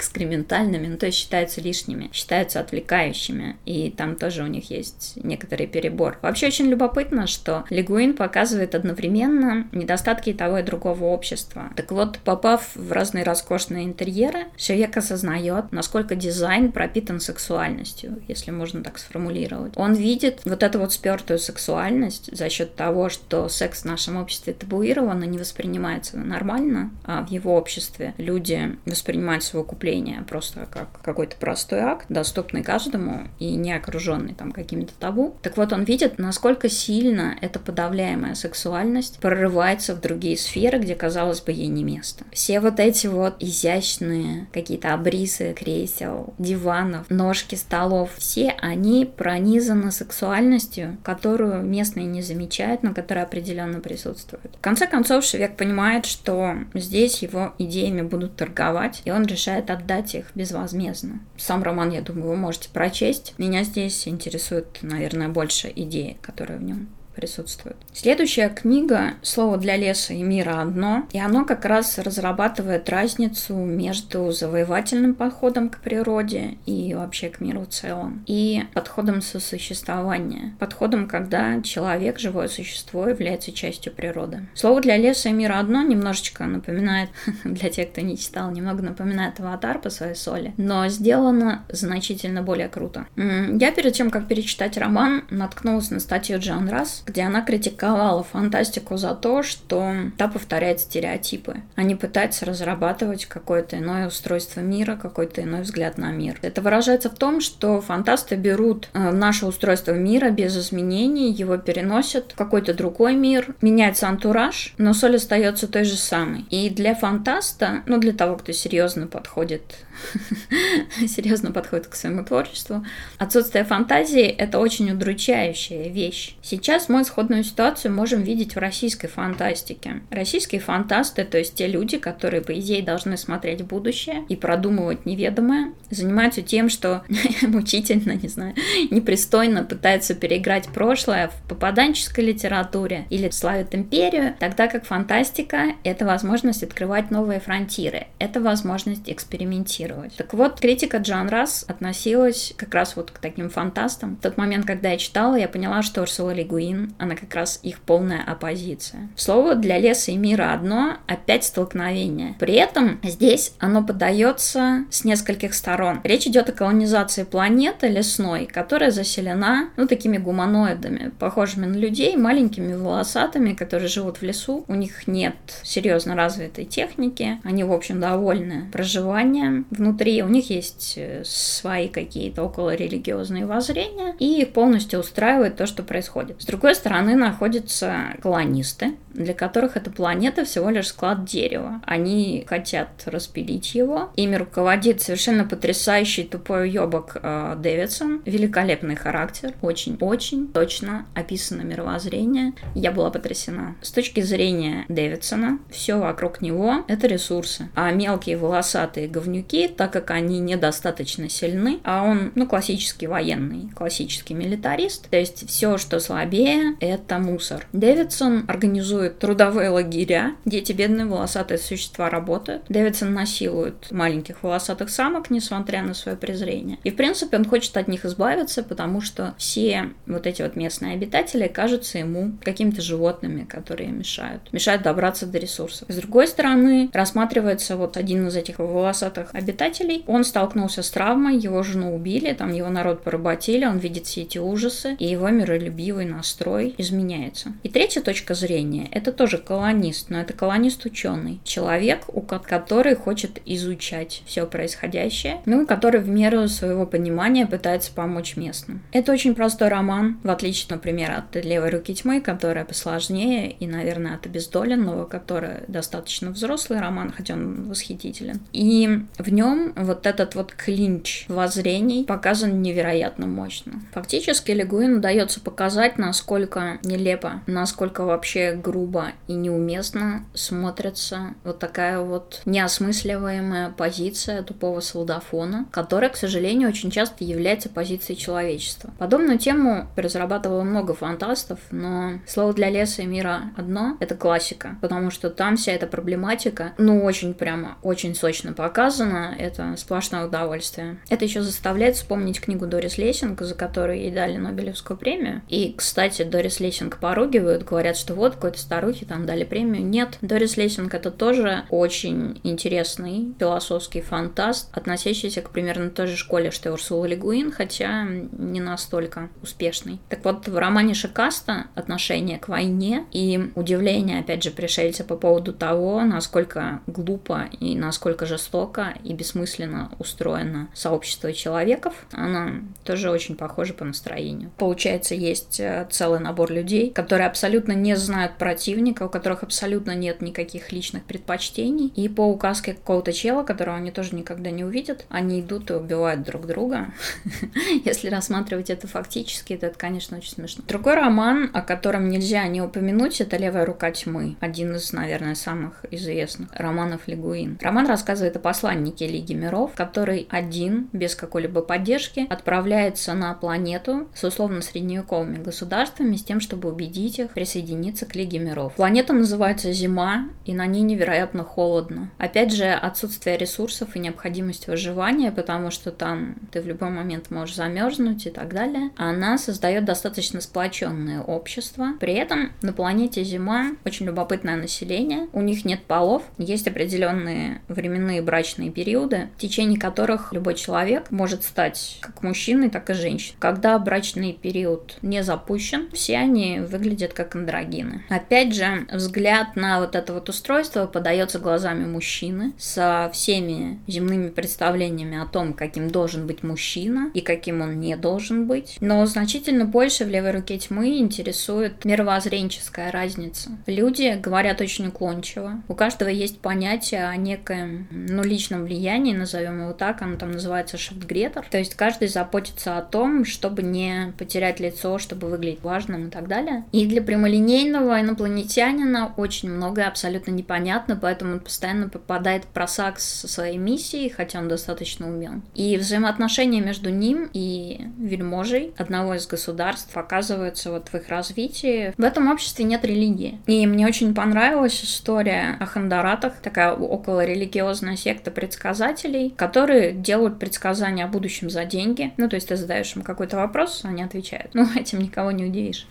экскрементальными, 0.00 0.86
ну, 0.86 0.96
то 0.96 1.06
есть 1.06 1.18
считаются 1.18 1.60
лишними, 1.60 2.08
считаются 2.12 2.58
отвлекающими, 2.60 3.56
и 3.66 3.90
там 3.90 4.16
тоже 4.16 4.42
у 4.42 4.46
них 4.46 4.70
есть 4.70 5.12
некоторый 5.16 5.66
перебор. 5.66 6.18
Вообще 6.22 6.46
очень 6.46 6.66
любопытно, 6.66 7.26
что 7.26 7.64
Лигуин 7.68 8.14
показывает 8.14 8.74
одновременно 8.74 9.68
недостатки 9.72 10.32
того 10.32 10.58
и 10.58 10.62
другого 10.62 11.04
общества. 11.04 11.70
Так 11.76 11.92
вот, 11.92 12.18
попав 12.20 12.70
в 12.74 12.92
разные 12.92 13.24
роскошные 13.24 13.84
интерьеры, 13.84 14.46
человек 14.56 14.96
осознает, 14.96 15.70
насколько 15.70 16.16
дизайн 16.16 16.72
пропитан 16.72 17.20
сексуальностью, 17.20 18.22
если 18.26 18.50
можно 18.50 18.82
так 18.82 18.98
сформулировать. 18.98 19.74
Он 19.76 19.92
видит 19.92 20.40
вот 20.46 20.62
эту 20.62 20.78
вот 20.78 20.94
спертую 20.94 21.38
сексуальность 21.38 22.34
за 22.34 22.48
счет 22.48 22.74
того, 22.74 23.10
что 23.10 23.48
секс 23.50 23.82
в 23.82 23.84
нашем 23.84 24.16
обществе 24.16 24.54
табуирован 24.54 25.22
и 25.22 25.26
не 25.26 25.36
воспринимается 25.36 26.16
нормально, 26.16 26.90
а 27.04 27.22
в 27.22 27.30
его 27.30 27.56
обществе 27.56 28.14
люди 28.16 28.78
воспринимают 28.86 29.44
свое 29.44 29.64
купление 29.64 29.89
преступление, 29.90 30.22
просто 30.22 30.66
как 30.70 30.88
какой-то 31.02 31.36
простой 31.36 31.80
акт, 31.80 32.06
доступный 32.08 32.62
каждому 32.62 33.28
и 33.38 33.54
не 33.56 33.72
окруженный 33.72 34.34
там 34.34 34.52
какими-то 34.52 34.92
табу. 34.98 35.36
Так 35.42 35.56
вот, 35.56 35.72
он 35.72 35.84
видит, 35.84 36.18
насколько 36.18 36.68
сильно 36.68 37.36
эта 37.40 37.58
подавляемая 37.58 38.34
сексуальность 38.34 39.18
прорывается 39.18 39.94
в 39.94 40.00
другие 40.00 40.36
сферы, 40.36 40.78
где, 40.78 40.94
казалось 40.94 41.40
бы, 41.40 41.52
ей 41.52 41.68
не 41.68 41.84
место. 41.84 42.24
Все 42.32 42.60
вот 42.60 42.78
эти 42.80 43.06
вот 43.06 43.36
изящные 43.40 44.48
какие-то 44.52 44.94
обрисы 44.94 45.54
кресел, 45.54 46.34
диванов, 46.38 47.08
ножки 47.10 47.54
столов, 47.54 48.10
все 48.18 48.54
они 48.60 49.04
пронизаны 49.04 49.90
сексуальностью, 49.90 50.96
которую 51.02 51.62
местные 51.62 52.06
не 52.06 52.22
замечают, 52.22 52.82
но 52.82 52.94
которая 52.94 53.24
определенно 53.24 53.80
присутствует. 53.80 54.56
В 54.56 54.60
конце 54.60 54.86
концов, 54.86 55.24
Шевек 55.24 55.56
понимает, 55.56 56.06
что 56.06 56.54
здесь 56.74 57.22
его 57.22 57.54
идеями 57.58 58.02
будут 58.02 58.36
торговать, 58.36 59.02
и 59.04 59.10
он 59.10 59.26
решает 59.26 59.70
отдать 59.80 60.14
их 60.14 60.30
безвозмездно. 60.34 61.20
Сам 61.36 61.62
роман, 61.62 61.90
я 61.90 62.02
думаю, 62.02 62.28
вы 62.28 62.36
можете 62.36 62.68
прочесть. 62.70 63.34
Меня 63.38 63.64
здесь 63.64 64.06
интересует, 64.06 64.78
наверное, 64.82 65.28
больше 65.28 65.72
идеи, 65.74 66.18
которые 66.22 66.58
в 66.58 66.62
нем 66.62 66.88
присутствует. 67.20 67.76
Следующая 67.92 68.48
книга 68.48 69.12
«Слово 69.20 69.58
для 69.58 69.76
леса 69.76 70.14
и 70.14 70.22
мира 70.22 70.62
одно», 70.62 71.06
и 71.12 71.20
оно 71.20 71.44
как 71.44 71.66
раз 71.66 71.98
разрабатывает 71.98 72.88
разницу 72.88 73.54
между 73.54 74.32
завоевательным 74.32 75.14
подходом 75.14 75.68
к 75.68 75.78
природе 75.78 76.56
и 76.64 76.94
вообще 76.94 77.28
к 77.28 77.40
миру 77.40 77.62
в 77.62 77.68
целом, 77.68 78.24
и 78.26 78.64
подходом 78.72 79.20
сосуществования, 79.20 80.54
подходом, 80.58 81.08
когда 81.08 81.60
человек, 81.60 82.18
живое 82.18 82.48
существо, 82.48 83.06
является 83.06 83.52
частью 83.52 83.92
природы. 83.92 84.46
«Слово 84.54 84.80
для 84.80 84.96
леса 84.96 85.28
и 85.28 85.32
мира 85.32 85.58
одно» 85.58 85.82
немножечко 85.82 86.44
напоминает, 86.44 87.10
для 87.44 87.68
тех, 87.68 87.90
кто 87.90 88.00
не 88.00 88.16
читал, 88.16 88.50
немного 88.50 88.82
напоминает 88.82 89.38
«Аватар» 89.40 89.78
по 89.78 89.90
своей 89.90 90.14
соли, 90.14 90.54
но 90.56 90.88
сделано 90.88 91.64
значительно 91.68 92.42
более 92.42 92.68
круто. 92.68 93.06
Я 93.16 93.72
перед 93.72 93.92
тем, 93.92 94.10
как 94.10 94.26
перечитать 94.26 94.78
роман, 94.78 95.24
наткнулась 95.28 95.90
на 95.90 96.00
статью 96.00 96.38
Джан 96.38 96.68
Расс, 96.70 97.02
где 97.10 97.22
она 97.22 97.42
критиковала 97.42 98.22
фантастику 98.22 98.96
за 98.96 99.14
то, 99.14 99.42
что 99.42 99.94
та 100.16 100.28
повторяет 100.28 100.80
стереотипы. 100.80 101.56
Они 101.74 101.94
пытаются 101.94 102.46
разрабатывать 102.46 103.26
какое-то 103.26 103.78
иное 103.78 104.06
устройство 104.06 104.60
мира, 104.60 104.96
какой-то 104.96 105.42
иной 105.42 105.62
взгляд 105.62 105.98
на 105.98 106.12
мир. 106.12 106.38
Это 106.42 106.62
выражается 106.62 107.10
в 107.10 107.16
том, 107.16 107.40
что 107.40 107.80
фантасты 107.80 108.36
берут 108.36 108.88
э, 108.92 109.10
наше 109.10 109.46
устройство 109.46 109.92
мира 109.92 110.30
без 110.30 110.56
изменений, 110.56 111.32
его 111.32 111.56
переносят 111.56 112.32
в 112.32 112.36
какой-то 112.36 112.74
другой 112.74 113.14
мир, 113.14 113.54
меняется 113.60 114.08
антураж, 114.08 114.74
но 114.78 114.94
соль 114.94 115.16
остается 115.16 115.66
той 115.66 115.84
же 115.84 115.96
самой. 115.96 116.46
И 116.50 116.70
для 116.70 116.94
фантаста, 116.94 117.82
ну 117.86 117.98
для 117.98 118.12
того, 118.12 118.36
кто 118.36 118.52
серьезно 118.52 119.06
подходит 119.06 119.62
серьезно 121.08 121.52
подходит 121.52 121.86
к 121.86 121.94
своему 121.94 122.24
творчеству. 122.24 122.84
Отсутствие 123.18 123.64
фантазии– 123.64 124.22
это 124.38 124.58
очень 124.58 124.90
удручающая 124.90 125.88
вещь. 125.88 126.34
Сейчас 126.42 126.88
мы 126.90 127.02
исходную 127.02 127.44
ситуацию 127.44 127.94
можем 127.94 128.22
видеть 128.22 128.54
в 128.54 128.58
российской 128.58 129.08
фантастике. 129.08 130.00
Российские 130.10 130.60
фантасты, 130.60 131.24
то 131.24 131.38
есть 131.38 131.54
те 131.54 131.66
люди, 131.66 131.98
которые, 131.98 132.42
по 132.42 132.58
идее, 132.58 132.82
должны 132.82 133.16
смотреть 133.16 133.62
будущее 133.62 134.24
и 134.28 134.36
продумывать 134.36 135.06
неведомое, 135.06 135.72
занимаются 135.90 136.42
тем, 136.42 136.68
что 136.68 137.02
мучительно, 137.42 138.12
не 138.12 138.28
знаю, 138.28 138.54
непристойно 138.90 139.64
пытаются 139.64 140.14
переиграть 140.14 140.68
прошлое 140.68 141.28
в 141.28 141.48
попаданческой 141.48 142.24
литературе 142.24 143.06
или 143.10 143.30
славят 143.30 143.74
империю, 143.74 144.34
тогда 144.38 144.66
как 144.66 144.84
фантастика– 144.84 145.74
это 145.84 146.04
возможность 146.04 146.62
открывать 146.62 147.10
новые 147.10 147.40
фронтиры, 147.40 148.08
это 148.18 148.40
возможность 148.40 149.08
экспериментировать. 149.08 150.16
Так 150.16 150.34
вот, 150.34 150.60
критика 150.60 150.98
Джан 150.98 151.28
Расс 151.28 151.64
относилась 151.68 152.52
как 152.56 152.74
раз 152.74 152.96
вот 152.96 153.10
к 153.10 153.18
таким 153.18 153.48
фантастам. 153.48 154.16
В 154.16 154.22
тот 154.22 154.36
момент, 154.36 154.66
когда 154.66 154.90
я 154.90 154.98
читала, 154.98 155.36
я 155.36 155.48
поняла, 155.48 155.82
что 155.82 156.02
Урсула 156.02 156.32
Лигуин, 156.32 156.79
она 156.98 157.14
как 157.14 157.34
раз 157.34 157.60
их 157.62 157.80
полная 157.80 158.22
оппозиция. 158.22 159.08
Слово 159.16 159.54
для 159.54 159.78
леса 159.78 160.12
и 160.12 160.16
мира 160.16 160.52
одно, 160.52 160.96
опять 161.06 161.44
столкновение. 161.44 162.34
При 162.38 162.54
этом 162.54 163.00
здесь 163.02 163.54
оно 163.58 163.82
подается 163.82 164.84
с 164.90 165.04
нескольких 165.04 165.54
сторон. 165.54 166.00
Речь 166.04 166.26
идет 166.26 166.48
о 166.48 166.52
колонизации 166.52 167.24
планеты 167.24 167.88
лесной, 167.88 168.46
которая 168.46 168.90
заселена, 168.90 169.70
ну, 169.76 169.86
такими 169.86 170.18
гуманоидами, 170.18 171.12
похожими 171.18 171.66
на 171.66 171.76
людей, 171.76 172.16
маленькими 172.16 172.74
волосатыми, 172.74 173.54
которые 173.54 173.88
живут 173.88 174.18
в 174.18 174.22
лесу. 174.22 174.64
У 174.68 174.74
них 174.74 175.06
нет 175.06 175.34
серьезно 175.62 176.14
развитой 176.14 176.64
техники, 176.64 177.40
они, 177.44 177.64
в 177.64 177.72
общем, 177.72 178.00
довольны 178.00 178.68
проживанием 178.72 179.66
внутри, 179.70 180.22
у 180.22 180.28
них 180.28 180.50
есть 180.50 180.94
э, 180.96 181.22
свои 181.24 181.88
какие-то 181.88 182.42
околорелигиозные 182.42 183.46
воззрения, 183.46 184.14
и 184.18 184.40
их 184.40 184.52
полностью 184.52 185.00
устраивает 185.00 185.56
то, 185.56 185.66
что 185.66 185.82
происходит. 185.82 186.40
С 186.42 186.44
другой 186.44 186.69
стороны 186.74 187.16
находятся 187.16 188.14
колонисты, 188.22 188.94
для 189.14 189.34
которых 189.34 189.76
эта 189.76 189.90
планета 189.90 190.44
всего 190.44 190.70
лишь 190.70 190.88
склад 190.88 191.24
дерева. 191.24 191.80
Они 191.84 192.44
хотят 192.48 192.88
распилить 193.06 193.74
его. 193.74 194.10
Ими 194.16 194.36
руководит 194.36 195.02
совершенно 195.02 195.44
потрясающий 195.44 196.24
тупой 196.24 196.68
уебок 196.68 197.16
э, 197.20 197.56
Дэвидсон. 197.58 198.22
Великолепный 198.24 198.96
характер. 198.96 199.54
Очень-очень 199.62 200.48
точно 200.48 201.06
описано 201.14 201.62
мировоззрение. 201.62 202.52
Я 202.74 202.92
была 202.92 203.10
потрясена. 203.10 203.76
С 203.82 203.90
точки 203.90 204.20
зрения 204.20 204.84
Дэвидсона, 204.88 205.58
все 205.70 205.98
вокруг 205.98 206.40
него— 206.40 206.84
это 206.88 207.06
ресурсы. 207.06 207.68
А 207.74 207.90
мелкие 207.90 208.36
волосатые 208.36 209.08
говнюки, 209.08 209.68
так 209.68 209.92
как 209.92 210.10
они 210.10 210.38
недостаточно 210.38 211.28
сильны, 211.28 211.80
а 211.84 212.04
он, 212.04 212.32
ну, 212.34 212.46
классический 212.46 213.06
военный, 213.06 213.70
классический 213.74 214.34
милитарист, 214.34 215.08
то 215.10 215.16
есть 215.16 215.48
все, 215.48 215.78
что 215.78 216.00
слабее, 216.00 216.59
это 216.80 217.18
мусор. 217.18 217.66
Дэвидсон 217.72 218.44
организует 218.48 219.18
трудовые 219.18 219.70
лагеря, 219.70 220.34
где 220.44 220.58
эти 220.58 220.72
бедные 220.72 221.06
волосатые 221.06 221.58
существа 221.58 222.10
работают. 222.10 222.62
Дэвидсон 222.68 223.12
насилует 223.12 223.90
маленьких 223.90 224.42
волосатых 224.42 224.90
самок, 224.90 225.30
несмотря 225.30 225.82
на 225.82 225.94
свое 225.94 226.16
презрение. 226.16 226.78
И, 226.84 226.90
в 226.90 226.96
принципе, 226.96 227.36
он 227.36 227.44
хочет 227.44 227.76
от 227.76 227.88
них 227.88 228.04
избавиться, 228.04 228.62
потому 228.62 229.00
что 229.00 229.34
все 229.38 229.90
вот 230.06 230.26
эти 230.26 230.42
вот 230.42 230.56
местные 230.56 230.94
обитатели 230.94 231.48
кажутся 231.48 231.98
ему 231.98 232.32
какими-то 232.42 232.82
животными, 232.82 233.44
которые 233.44 233.90
мешают. 233.90 234.52
Мешают 234.52 234.82
добраться 234.82 235.26
до 235.26 235.38
ресурсов. 235.38 235.88
С 235.88 235.96
другой 235.96 236.26
стороны, 236.26 236.90
рассматривается 236.92 237.76
вот 237.76 237.96
один 237.96 238.28
из 238.28 238.36
этих 238.36 238.58
волосатых 238.58 239.34
обитателей. 239.34 240.04
Он 240.06 240.24
столкнулся 240.24 240.82
с 240.82 240.90
травмой, 240.90 241.38
его 241.38 241.62
жену 241.62 241.94
убили, 241.94 242.32
там 242.32 242.52
его 242.52 242.68
народ 242.68 243.02
поработили, 243.02 243.64
он 243.64 243.78
видит 243.78 244.06
все 244.06 244.22
эти 244.22 244.38
ужасы, 244.38 244.96
и 244.98 245.06
его 245.06 245.28
миролюбивый 245.28 246.06
настрой 246.06 246.49
строй 246.50 246.74
изменяется. 246.78 247.52
И 247.62 247.68
третья 247.68 248.00
точка 248.00 248.34
зрения– 248.34 248.88
это 248.90 249.12
тоже 249.12 249.38
колонист, 249.38 250.10
но 250.10 250.18
это 250.18 250.32
колонист-ученый. 250.32 251.40
Человек, 251.44 252.04
у 252.08 252.22
который 252.22 252.96
хочет 252.96 253.40
изучать 253.46 254.22
все 254.26 254.46
происходящее, 254.46 255.40
ну 255.46 255.62
и 255.62 255.66
который 255.66 256.00
в 256.00 256.08
меру 256.08 256.48
своего 256.48 256.86
понимания 256.86 257.46
пытается 257.46 257.92
помочь 257.92 258.36
местным. 258.36 258.82
Это 258.92 259.12
очень 259.12 259.34
простой 259.34 259.68
роман, 259.68 260.18
в 260.24 260.30
отличие, 260.30 260.66
например, 260.70 261.12
от 261.12 261.44
«Левой 261.44 261.70
руки 261.70 261.94
тьмы», 261.94 262.20
которая 262.20 262.64
посложнее, 262.64 263.52
и, 263.52 263.66
наверное, 263.66 264.16
от 264.16 264.26
«Обездоленного», 264.26 265.04
который 265.04 265.64
достаточно 265.68 266.30
взрослый 266.30 266.80
роман, 266.80 267.12
хотя 267.16 267.34
он 267.34 267.68
восхитителен. 267.68 268.40
И 268.52 269.00
в 269.18 269.32
нем 269.32 269.72
вот 269.76 270.06
этот 270.06 270.34
вот 270.34 270.52
клинч 270.52 271.26
воззрений 271.28 272.04
показан 272.04 272.62
невероятно 272.62 273.26
мощно. 273.26 273.72
Фактически 273.92 274.50
Легуин 274.50 274.96
удается 274.96 275.40
показать, 275.40 275.98
насколько 275.98 276.39
нелепо, 276.82 277.42
насколько 277.46 278.04
вообще 278.04 278.52
грубо 278.52 279.08
и 279.26 279.34
неуместно 279.34 280.24
смотрится 280.34 281.34
вот 281.44 281.58
такая 281.58 282.00
вот 282.00 282.42
неосмысливаемая 282.44 283.70
позиция 283.70 284.42
тупого 284.42 284.80
солдафона, 284.80 285.66
которая, 285.70 286.10
к 286.10 286.16
сожалению, 286.16 286.68
очень 286.68 286.90
часто 286.90 287.24
является 287.24 287.68
позицией 287.68 288.18
человечества. 288.18 288.90
Подобную 288.98 289.38
тему 289.38 289.88
разрабатывало 289.96 290.62
много 290.62 290.94
фантастов, 290.94 291.58
но 291.70 292.20
слово 292.26 292.52
для 292.52 292.70
леса 292.70 293.02
и 293.02 293.06
мира 293.06 293.52
одно— 293.56 293.96
это 294.00 294.14
классика, 294.14 294.76
потому 294.80 295.10
что 295.10 295.30
там 295.30 295.56
вся 295.56 295.72
эта 295.72 295.86
проблематика, 295.86 296.72
ну, 296.78 297.04
очень 297.04 297.34
прямо, 297.34 297.78
очень 297.82 298.14
сочно 298.14 298.52
показана, 298.52 299.34
это 299.38 299.74
сплошное 299.76 300.26
удовольствие. 300.26 300.98
Это 301.08 301.24
еще 301.24 301.42
заставляет 301.42 301.96
вспомнить 301.96 302.40
книгу 302.40 302.66
Дорис 302.66 302.98
Лессинг, 302.98 303.40
за 303.42 303.54
которую 303.54 303.98
ей 303.98 304.10
дали 304.10 304.36
Нобелевскую 304.36 304.96
премию. 304.96 305.42
И, 305.48 305.74
кстати, 305.76 306.22
Дорис 306.30 306.60
Лессинг 306.60 306.98
поругивают, 306.98 307.64
говорят, 307.64 307.96
что 307.96 308.14
вот 308.14 308.34
какой-то 308.34 308.58
старухе 308.58 309.04
там 309.06 309.26
дали 309.26 309.44
премию. 309.44 309.84
Нет, 309.84 310.18
Дорис 310.22 310.56
Лессинг 310.56 310.94
это 310.94 311.10
тоже 311.10 311.64
очень 311.70 312.40
интересный 312.42 313.34
философский 313.38 314.00
фантаст, 314.00 314.68
относящийся 314.72 315.42
к 315.42 315.50
примерно 315.50 315.90
той 315.90 316.06
же 316.06 316.16
школе, 316.16 316.50
что 316.50 316.68
и 316.68 316.72
Урсула 316.72 317.06
Ле 317.06 317.19
Гуин, 317.19 317.52
хотя 317.52 318.04
не 318.04 318.60
настолько 318.60 319.28
успешный. 319.42 319.98
Так 320.08 320.24
вот, 320.24 320.48
в 320.48 320.56
романе 320.56 320.94
Шикаста 320.94 321.66
отношение 321.74 322.38
к 322.38 322.48
войне 322.48 323.04
и 323.12 323.50
удивление, 323.54 324.20
опять 324.20 324.42
же, 324.42 324.50
пришельца 324.50 325.04
по 325.04 325.16
поводу 325.16 325.52
того, 325.52 326.02
насколько 326.04 326.80
глупо 326.86 327.48
и 327.58 327.76
насколько 327.76 328.26
жестоко 328.26 328.94
и 329.04 329.12
бессмысленно 329.12 329.90
устроено 329.98 330.68
сообщество 330.74 331.32
человеков, 331.32 331.94
она 332.12 332.60
тоже 332.84 333.10
очень 333.10 333.36
похожа 333.36 333.74
по 333.74 333.84
настроению. 333.84 334.50
Получается, 334.56 335.14
есть 335.14 335.60
э, 335.60 335.86
целый 336.20 336.24
набор 336.24 336.52
людей, 336.52 336.90
которые 336.90 337.26
абсолютно 337.26 337.72
не 337.72 337.96
знают 337.96 338.36
противника, 338.38 339.04
у 339.04 339.08
которых 339.08 339.42
абсолютно 339.42 339.94
нет 339.94 340.20
никаких 340.20 340.72
личных 340.72 341.04
предпочтений, 341.04 341.88
и 341.88 342.08
по 342.08 342.22
указке 342.22 342.74
какого-то 342.74 343.12
чела, 343.12 343.42
которого 343.42 343.76
они 343.76 343.90
тоже 343.90 344.14
никогда 344.14 344.50
не 344.50 344.64
увидят, 344.64 345.06
они 345.08 345.40
идут 345.40 345.70
и 345.70 345.74
убивают 345.74 346.22
друг 346.22 346.46
друга. 346.46 346.92
Если 347.84 348.08
рассматривать 348.08 348.70
это 348.70 348.86
фактически, 348.86 349.56
то 349.56 349.66
это, 349.66 349.78
конечно, 349.78 350.18
очень 350.18 350.32
смешно. 350.32 350.64
Другой 350.66 350.94
роман, 350.94 351.50
о 351.52 351.62
котором 351.62 352.08
нельзя 352.08 352.46
не 352.46 352.62
упомянуть, 352.62 353.20
это 353.20 353.36
«Левая 353.36 353.64
рука 353.64 353.90
тьмы». 353.90 354.36
Один 354.40 354.74
из, 354.74 354.92
наверное, 354.92 355.34
самых 355.34 355.84
известных 355.90 356.48
романов 356.52 357.00
Лигуин. 357.06 357.58
Роман 357.60 357.86
рассказывает 357.86 358.36
о 358.36 358.40
посланнике 358.40 359.06
Лиги 359.06 359.34
миров, 359.34 359.72
который 359.74 360.26
один, 360.30 360.88
без 360.92 361.14
какой-либо 361.14 361.62
поддержки, 361.62 362.26
отправляется 362.28 363.14
на 363.14 363.34
планету 363.34 364.08
с 364.14 364.24
условно-средневековыми 364.24 365.42
государствами 365.42 366.09
с 366.16 366.24
тем, 366.24 366.40
чтобы 366.40 366.68
убедить 366.68 367.18
их 367.18 367.30
присоединиться 367.30 368.06
к 368.06 368.14
Лиге 368.14 368.38
миров. 368.38 368.74
Планета 368.74 369.12
называется 369.12 369.72
Зима, 369.72 370.28
и 370.44 370.52
на 370.52 370.66
ней 370.66 370.82
невероятно 370.82 371.44
холодно. 371.44 372.10
Опять 372.18 372.52
же, 372.52 372.66
отсутствие 372.66 373.36
ресурсов 373.36 373.94
и 373.94 373.98
необходимость 373.98 374.66
выживания, 374.66 375.30
потому 375.32 375.70
что 375.70 375.90
там 375.90 376.36
ты 376.50 376.60
в 376.60 376.66
любой 376.66 376.90
момент 376.90 377.30
можешь 377.30 377.56
замерзнуть 377.56 378.26
и 378.26 378.30
так 378.30 378.52
далее. 378.52 378.90
Она 378.96 379.38
создает 379.38 379.84
достаточно 379.84 380.40
сплоченное 380.40 381.22
общество. 381.22 381.88
При 382.00 382.14
этом 382.14 382.52
на 382.62 382.72
планете 382.72 383.24
Зима 383.24 383.72
очень 383.84 384.06
любопытное 384.06 384.56
население. 384.56 385.28
У 385.32 385.42
них 385.42 385.64
нет 385.64 385.82
полов, 385.84 386.22
есть 386.38 386.66
определенные 386.66 387.62
временные 387.68 388.22
брачные 388.22 388.70
периоды, 388.70 389.28
в 389.36 389.40
течение 389.40 389.78
которых 389.78 390.32
любой 390.32 390.54
человек 390.54 391.10
может 391.10 391.44
стать 391.44 391.98
как 392.00 392.22
мужчиной, 392.22 392.70
так 392.70 392.88
и 392.90 392.94
женщиной. 392.94 393.36
Когда 393.38 393.78
брачный 393.78 394.32
период 394.32 394.96
не 395.02 395.22
запущен, 395.22 395.89
все 395.92 396.18
они 396.18 396.60
выглядят 396.60 397.12
как 397.12 397.34
андрогины. 397.34 398.02
Опять 398.08 398.54
же, 398.54 398.86
взгляд 398.92 399.56
на 399.56 399.80
вот 399.80 399.94
это 399.94 400.12
вот 400.12 400.28
устройство 400.28 400.86
подается 400.86 401.38
глазами 401.38 401.86
мужчины 401.86 402.52
со 402.58 403.10
всеми 403.12 403.80
земными 403.86 404.28
представлениями 404.30 405.20
о 405.20 405.26
том, 405.26 405.52
каким 405.52 405.90
должен 405.90 406.26
быть 406.26 406.42
мужчина 406.42 407.10
и 407.14 407.20
каким 407.20 407.60
он 407.60 407.80
не 407.80 407.96
должен 407.96 408.46
быть. 408.46 408.76
Но 408.80 409.04
значительно 409.06 409.64
больше 409.64 410.04
в 410.04 410.08
левой 410.08 410.32
руке 410.32 410.58
тьмы 410.58 410.98
интересует 410.98 411.84
мировоззренческая 411.84 412.90
разница. 412.90 413.50
Люди 413.66 414.18
говорят 414.20 414.60
очень 414.60 414.88
уклончиво. 414.88 415.62
У 415.68 415.74
каждого 415.74 416.08
есть 416.08 416.40
понятие 416.40 417.08
о 417.08 417.16
некоем, 417.16 417.88
ну, 417.90 418.22
личном 418.22 418.64
влиянии, 418.64 419.14
назовем 419.14 419.60
его 419.62 419.72
так, 419.72 420.02
оно 420.02 420.16
там 420.16 420.32
называется 420.32 420.78
шифтгретер. 420.78 421.46
То 421.50 421.58
есть 421.58 421.74
каждый 421.74 422.08
заботится 422.08 422.78
о 422.78 422.82
том, 422.82 423.24
чтобы 423.24 423.62
не 423.62 424.12
потерять 424.18 424.60
лицо, 424.60 424.98
чтобы 424.98 425.28
выглядеть 425.28 425.62
важным 425.80 426.08
и 426.08 426.10
так 426.10 426.28
далее. 426.28 426.64
И 426.72 426.86
для 426.86 427.02
прямолинейного 427.02 428.00
инопланетянина 428.00 429.14
очень 429.16 429.50
многое 429.50 429.88
абсолютно 429.88 430.30
непонятно, 430.30 430.96
поэтому 431.00 431.34
он 431.34 431.40
постоянно 431.40 431.88
попадает 431.88 432.44
в 432.44 432.48
просак 432.48 433.00
со 433.00 433.28
своей 433.28 433.56
миссией, 433.56 434.10
хотя 434.10 434.40
он 434.40 434.48
достаточно 434.48 435.08
умен. 435.08 435.42
И 435.54 435.76
взаимоотношения 435.76 436.60
между 436.60 436.90
ним 436.90 437.30
и 437.32 437.80
вельможей 437.98 438.72
одного 438.76 439.14
из 439.14 439.26
государств 439.26 439.96
оказываются 439.96 440.70
вот 440.70 440.88
в 440.88 440.94
их 440.94 441.08
развитии. 441.08 441.94
В 441.96 442.04
этом 442.04 442.30
обществе 442.30 442.64
нет 442.64 442.84
религии. 442.84 443.40
И 443.46 443.66
мне 443.66 443.86
очень 443.86 444.14
понравилась 444.14 444.84
история 444.84 445.56
о 445.60 445.66
хандаратах, 445.66 446.34
такая 446.42 446.72
около 446.72 447.24
религиозная 447.24 447.96
секта 447.96 448.30
предсказателей, 448.30 449.30
которые 449.36 449.92
делают 449.92 450.38
предсказания 450.38 451.04
о 451.04 451.08
будущем 451.08 451.48
за 451.48 451.64
деньги. 451.64 452.12
Ну, 452.16 452.28
то 452.28 452.36
есть 452.36 452.48
ты 452.48 452.56
задаешь 452.56 452.94
им 452.96 453.02
какой-то 453.02 453.36
вопрос, 453.36 453.80
они 453.84 454.02
отвечают. 454.02 454.50
Ну, 454.54 454.66
этим 454.76 454.98
никого 455.00 455.30
не 455.30 455.46
удивишь. 455.46 455.69
говоришь. 455.70 455.86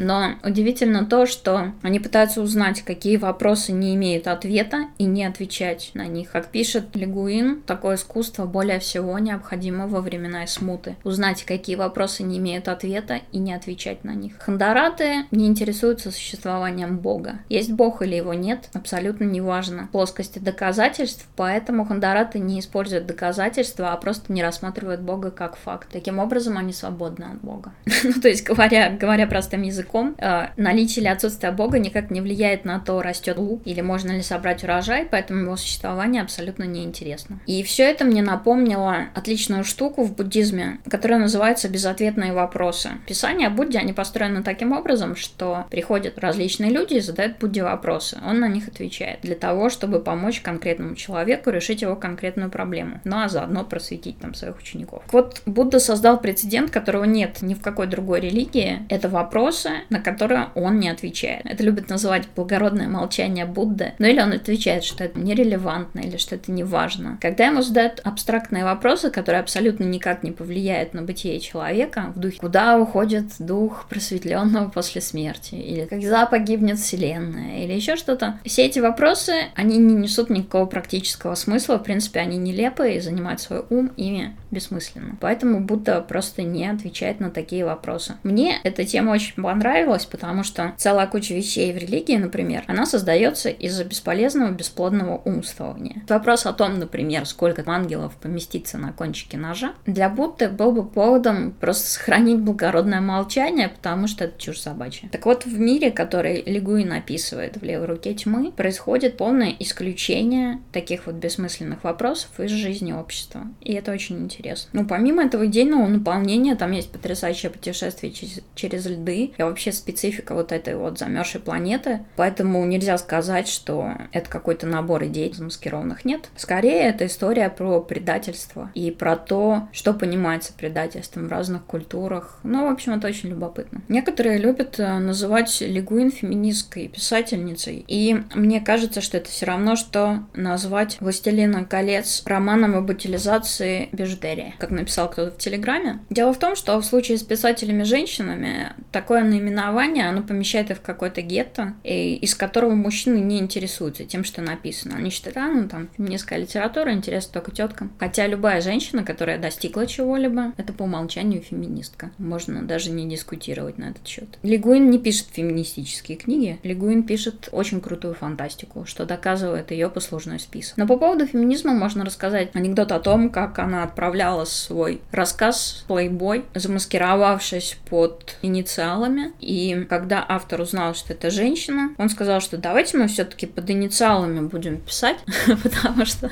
Но 0.00 0.36
удивительно 0.42 1.04
то, 1.04 1.26
что 1.26 1.72
они 1.82 2.00
пытаются 2.00 2.40
узнать, 2.40 2.82
какие 2.82 3.18
вопросы 3.18 3.72
не 3.72 3.94
имеют 3.94 4.26
ответа, 4.26 4.86
и 4.98 5.04
не 5.04 5.24
отвечать 5.24 5.90
на 5.94 6.06
них. 6.06 6.30
Как 6.30 6.48
пишет 6.48 6.96
Легуин, 6.96 7.60
такое 7.62 7.96
искусство 7.96 8.46
более 8.46 8.80
всего 8.80 9.18
необходимо 9.18 9.86
во 9.86 10.00
времена 10.00 10.46
смуты. 10.46 10.96
Узнать, 11.04 11.44
какие 11.44 11.76
вопросы 11.76 12.22
не 12.22 12.38
имеют 12.38 12.68
ответа, 12.68 13.20
и 13.30 13.38
не 13.38 13.52
отвечать 13.52 14.02
на 14.04 14.12
них. 14.12 14.38
Хандараты 14.38 15.26
не 15.30 15.46
интересуются 15.46 16.10
существованием 16.10 16.98
Бога. 16.98 17.40
Есть 17.50 17.70
Бог 17.70 18.00
или 18.00 18.14
его 18.14 18.32
нет, 18.32 18.70
абсолютно 18.72 19.24
неважно. 19.24 19.88
Плоскости 19.92 20.38
доказательств, 20.38 21.28
поэтому 21.36 21.84
хандараты 21.84 22.38
не 22.38 22.60
используют 22.60 23.06
доказательства, 23.06 23.92
а 23.92 23.96
просто 23.98 24.32
не 24.32 24.42
рассматривают 24.42 25.02
Бога 25.02 25.30
как 25.30 25.56
факт. 25.56 25.88
Таким 25.92 26.18
образом, 26.18 26.56
они 26.56 26.72
свободны 26.72 27.24
от 27.24 27.40
Бога. 27.42 27.72
ну, 28.02 28.14
то 28.14 28.28
есть, 28.28 28.44
говоря, 28.44 28.90
говоря 28.90 29.26
простым 29.26 29.62
языком, 29.62 29.89
э, 29.96 30.48
наличие 30.56 31.02
или 31.02 31.08
отсутствие 31.08 31.52
Бога 31.52 31.78
никак 31.78 32.10
не 32.10 32.20
влияет 32.20 32.64
на 32.64 32.80
то, 32.80 33.02
растет 33.02 33.38
лук 33.38 33.62
или 33.64 33.80
можно 33.80 34.12
ли 34.12 34.22
собрать 34.22 34.64
урожай, 34.64 35.06
поэтому 35.10 35.40
его 35.40 35.56
существование 35.56 36.22
абсолютно 36.22 36.64
неинтересно. 36.64 37.40
И 37.46 37.62
все 37.62 37.84
это 37.84 38.04
мне 38.04 38.22
напомнило 38.22 39.08
отличную 39.14 39.64
штуку 39.64 40.04
в 40.04 40.14
буддизме, 40.14 40.78
которая 40.88 41.18
называется 41.18 41.68
«безответные 41.68 42.32
вопросы». 42.32 42.90
Писания 43.06 43.48
о 43.48 43.60
они 43.60 43.92
построены 43.92 44.42
таким 44.42 44.72
образом, 44.72 45.16
что 45.16 45.66
приходят 45.70 46.18
различные 46.18 46.70
люди 46.70 46.94
и 46.94 47.00
задают 47.00 47.38
Будде 47.38 47.62
вопросы. 47.62 48.18
Он 48.26 48.40
на 48.40 48.48
них 48.48 48.68
отвечает 48.68 49.20
для 49.22 49.34
того, 49.34 49.70
чтобы 49.70 50.00
помочь 50.00 50.40
конкретному 50.40 50.94
человеку 50.94 51.50
решить 51.50 51.82
его 51.82 51.96
конкретную 51.96 52.50
проблему, 52.50 53.00
ну 53.04 53.18
а 53.18 53.28
заодно 53.28 53.64
просветить 53.64 54.18
там 54.18 54.34
своих 54.34 54.58
учеников. 54.58 55.02
Вот 55.12 55.42
Будда 55.46 55.78
создал 55.78 56.20
прецедент, 56.20 56.70
которого 56.70 57.04
нет 57.04 57.42
ни 57.42 57.54
в 57.54 57.60
какой 57.60 57.86
другой 57.86 58.20
религии. 58.20 58.80
Это 58.88 59.08
вопросы, 59.08 59.70
на 59.88 60.00
которые 60.00 60.48
он 60.54 60.78
не 60.78 60.88
отвечает. 60.88 61.44
Это 61.44 61.62
любят 61.62 61.88
называть 61.88 62.28
благородное 62.36 62.88
молчание 62.88 63.46
Будды. 63.46 63.92
Ну 63.98 64.06
или 64.06 64.20
он 64.20 64.32
отвечает, 64.32 64.84
что 64.84 65.04
это 65.04 65.18
нерелевантно 65.18 66.00
или 66.00 66.16
что 66.16 66.34
это 66.34 66.52
не 66.52 66.64
важно. 66.64 67.18
Когда 67.20 67.46
ему 67.46 67.62
задают 67.62 68.00
абстрактные 68.04 68.64
вопросы, 68.64 69.10
которые 69.10 69.40
абсолютно 69.40 69.84
никак 69.84 70.22
не 70.22 70.32
повлияют 70.32 70.94
на 70.94 71.02
бытие 71.02 71.40
человека, 71.40 72.12
в 72.14 72.18
духе 72.18 72.38
«Куда 72.38 72.78
уходит 72.78 73.26
дух 73.38 73.86
просветленного 73.88 74.68
после 74.68 75.00
смерти?» 75.00 75.54
или 75.54 75.84
«Когда 75.86 76.26
погибнет 76.26 76.78
Вселенная?» 76.78 77.64
или 77.64 77.72
еще 77.72 77.96
что-то. 77.96 78.38
Все 78.44 78.66
эти 78.66 78.78
вопросы, 78.78 79.32
они 79.54 79.78
не 79.78 79.94
несут 79.94 80.30
никакого 80.30 80.66
практического 80.66 81.34
смысла, 81.34 81.78
в 81.78 81.82
принципе, 81.82 82.20
они 82.20 82.38
нелепые 82.38 82.96
и 82.96 83.00
занимать 83.00 83.40
свой 83.40 83.64
ум 83.70 83.90
ими 83.96 84.36
бессмысленно. 84.50 85.16
Поэтому 85.20 85.60
Будда 85.60 86.00
просто 86.00 86.42
не 86.42 86.66
отвечает 86.66 87.20
на 87.20 87.30
такие 87.30 87.64
вопросы. 87.64 88.14
Мне 88.22 88.58
эта 88.64 88.84
тема 88.84 89.12
очень 89.12 89.40
понравилась, 89.40 89.69
нравилось, 89.70 90.04
потому 90.04 90.42
что 90.42 90.74
целая 90.76 91.06
куча 91.06 91.34
вещей 91.34 91.72
в 91.72 91.76
религии, 91.76 92.16
например, 92.16 92.64
она 92.66 92.86
создается 92.86 93.50
из-за 93.50 93.84
бесполезного, 93.84 94.50
бесплодного 94.50 95.20
умствования. 95.24 96.02
Вопрос 96.08 96.46
о 96.46 96.52
том, 96.52 96.78
например, 96.78 97.24
сколько 97.26 97.62
ангелов 97.66 98.16
поместится 98.16 98.78
на 98.78 98.92
кончике 98.92 99.36
ножа, 99.38 99.74
для 99.86 100.08
Будды 100.08 100.48
был 100.48 100.72
бы 100.72 100.84
поводом 100.84 101.52
просто 101.52 101.88
сохранить 101.88 102.38
благородное 102.38 103.00
молчание, 103.00 103.68
потому 103.68 104.08
что 104.08 104.24
это 104.24 104.40
чушь 104.40 104.60
собачья. 104.60 105.08
Так 105.10 105.24
вот, 105.26 105.44
в 105.44 105.58
мире, 105.58 105.90
который 105.90 106.42
Лигуин 106.42 106.92
описывает 106.92 107.56
в 107.56 107.62
левой 107.62 107.86
руке 107.86 108.14
тьмы, 108.14 108.50
происходит 108.50 109.16
полное 109.16 109.54
исключение 109.58 110.60
таких 110.72 111.06
вот 111.06 111.14
бессмысленных 111.16 111.84
вопросов 111.84 112.40
из 112.40 112.50
жизни 112.50 112.92
общества. 112.92 113.42
И 113.60 113.72
это 113.74 113.92
очень 113.92 114.18
интересно. 114.18 114.70
Ну, 114.72 114.86
помимо 114.86 115.24
этого 115.24 115.46
идейного 115.46 115.86
наполнения, 115.86 116.56
там 116.56 116.72
есть 116.72 116.90
потрясающее 116.90 117.50
путешествие 117.50 118.12
через, 118.12 118.40
через 118.54 118.86
льды 118.86 119.30
и 119.36 119.42
вообще 119.50 119.72
специфика 119.72 120.34
вот 120.34 120.52
этой 120.52 120.76
вот 120.76 120.98
замерзшей 120.98 121.40
планеты. 121.40 122.00
Поэтому 122.16 122.64
нельзя 122.64 122.96
сказать, 122.98 123.48
что 123.48 123.92
это 124.12 124.28
какой-то 124.30 124.66
набор 124.66 125.04
идей 125.04 125.32
замаскированных. 125.32 126.04
Нет. 126.04 126.28
Скорее, 126.36 126.82
это 126.82 127.06
история 127.06 127.50
про 127.50 127.80
предательство 127.80 128.70
и 128.74 128.90
про 128.90 129.16
то, 129.16 129.68
что 129.72 129.92
понимается 129.92 130.52
предательством 130.52 131.28
в 131.28 131.30
разных 131.30 131.64
культурах. 131.64 132.40
Ну, 132.42 132.66
в 132.68 132.72
общем, 132.72 132.94
это 132.94 133.08
очень 133.08 133.30
любопытно. 133.30 133.82
Некоторые 133.88 134.38
любят 134.38 134.78
э, 134.78 134.98
называть 134.98 135.60
Лигуин 135.60 136.10
феминистской 136.10 136.88
писательницей. 136.88 137.84
И 137.86 138.22
мне 138.34 138.60
кажется, 138.60 139.00
что 139.00 139.16
это 139.16 139.28
все 139.30 139.46
равно, 139.46 139.76
что 139.76 140.20
назвать 140.34 140.96
«Властелина 141.00 141.64
колец» 141.64 142.22
романом 142.26 142.76
об 142.76 142.90
утилизации 142.90 143.88
бижутерии, 143.92 144.54
как 144.58 144.70
написал 144.70 145.10
кто-то 145.10 145.32
в 145.32 145.38
Телеграме. 145.38 146.00
Дело 146.10 146.32
в 146.32 146.38
том, 146.38 146.56
что 146.56 146.80
в 146.80 146.84
случае 146.84 147.18
с 147.18 147.22
писателями-женщинами 147.22 148.72
такое 148.92 149.22
наименование, 149.40 150.08
оно 150.08 150.22
помещает 150.22 150.70
их 150.70 150.78
в 150.78 150.82
какой-то 150.82 151.22
гетто, 151.22 151.74
и, 151.82 152.16
из 152.16 152.34
которого 152.34 152.74
мужчины 152.74 153.18
не 153.18 153.38
интересуются 153.38 154.04
тем, 154.04 154.24
что 154.24 154.42
написано. 154.42 154.96
Они 154.96 155.10
считают, 155.10 155.36
а, 155.36 155.48
ну 155.48 155.68
там, 155.68 155.88
феминистская 155.96 156.38
литература 156.38 156.92
интересна 156.92 157.34
только 157.34 157.50
теткам. 157.50 157.92
Хотя 157.98 158.26
любая 158.26 158.60
женщина, 158.60 159.04
которая 159.04 159.38
достигла 159.38 159.86
чего-либо, 159.86 160.52
это 160.56 160.72
по 160.72 160.84
умолчанию 160.84 161.42
феминистка. 161.42 162.10
Можно 162.18 162.62
даже 162.62 162.90
не 162.90 163.08
дискутировать 163.08 163.78
на 163.78 163.90
этот 163.90 164.06
счет. 164.06 164.38
Лигуин 164.42 164.90
не 164.90 164.98
пишет 164.98 165.28
феминистические 165.32 166.16
книги. 166.16 166.58
Лигуин 166.62 167.02
пишет 167.02 167.48
очень 167.52 167.80
крутую 167.80 168.14
фантастику, 168.14 168.84
что 168.86 169.06
доказывает 169.06 169.70
ее 169.70 169.88
послужной 169.88 170.38
список. 170.38 170.76
Но 170.76 170.86
по 170.86 170.96
поводу 170.96 171.26
феминизма 171.26 171.72
можно 171.72 172.04
рассказать 172.04 172.50
анекдот 172.54 172.92
о 172.92 173.00
том, 173.00 173.30
как 173.30 173.58
она 173.58 173.84
отправляла 173.84 174.44
свой 174.44 175.00
рассказ 175.10 175.84
«Плейбой», 175.88 176.44
замаскировавшись 176.54 177.78
под 177.88 178.36
инициалами. 178.42 179.29
И 179.38 179.86
когда 179.88 180.24
автор 180.26 180.60
узнал, 180.60 180.94
что 180.94 181.12
это 181.12 181.30
женщина, 181.30 181.94
он 181.98 182.08
сказал, 182.08 182.40
что 182.40 182.56
давайте 182.56 182.98
мы 182.98 183.08
все-таки 183.08 183.46
под 183.46 183.70
инициалами 183.70 184.46
будем 184.46 184.80
писать, 184.80 185.18
потому 185.62 186.04
что 186.04 186.30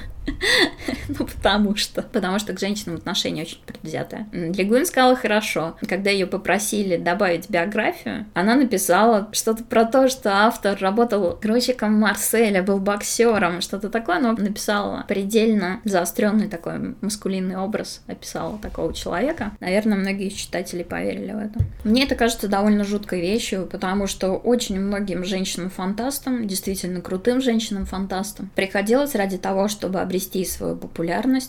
ну, 1.18 1.26
потому 1.26 1.76
что. 1.76 2.02
Потому 2.02 2.38
что 2.38 2.52
к 2.52 2.60
женщинам 2.60 2.96
отношение 2.96 3.44
очень 3.44 3.58
предвзятое. 3.64 4.28
Легуин 4.32 4.86
сказала 4.86 5.16
хорошо. 5.16 5.76
Когда 5.88 6.10
ее 6.10 6.26
попросили 6.26 6.96
добавить 6.96 7.48
биографию, 7.48 8.26
она 8.34 8.54
написала 8.54 9.28
что-то 9.32 9.64
про 9.64 9.84
то, 9.84 10.08
что 10.08 10.30
автор 10.30 10.78
работал 10.80 11.38
грузчиком 11.40 11.94
Марселя, 11.94 12.62
был 12.62 12.78
боксером, 12.78 13.60
что-то 13.60 13.88
такое, 13.88 14.18
но 14.20 14.32
написала 14.32 15.04
предельно 15.08 15.80
заостренный 15.84 16.48
такой 16.48 16.94
маскулинный 17.00 17.56
образ, 17.56 18.02
описала 18.06 18.58
такого 18.58 18.92
человека. 18.92 19.52
Наверное, 19.60 19.98
многие 19.98 20.28
читатели 20.28 20.82
поверили 20.82 21.32
в 21.32 21.38
это. 21.38 21.60
Мне 21.84 22.04
это 22.04 22.14
кажется 22.14 22.48
довольно 22.48 22.84
жуткой 22.84 23.20
вещью, 23.20 23.66
потому 23.70 24.06
что 24.06 24.32
очень 24.32 24.78
многим 24.80 25.24
женщинам-фантастам, 25.24 26.46
действительно 26.46 27.00
крутым 27.00 27.40
женщинам-фантастам, 27.40 28.50
приходилось 28.54 29.14
ради 29.14 29.38
того, 29.38 29.68
чтобы 29.68 30.00
обрести 30.00 30.44
свою 30.44 30.76
популярность, 30.76 30.97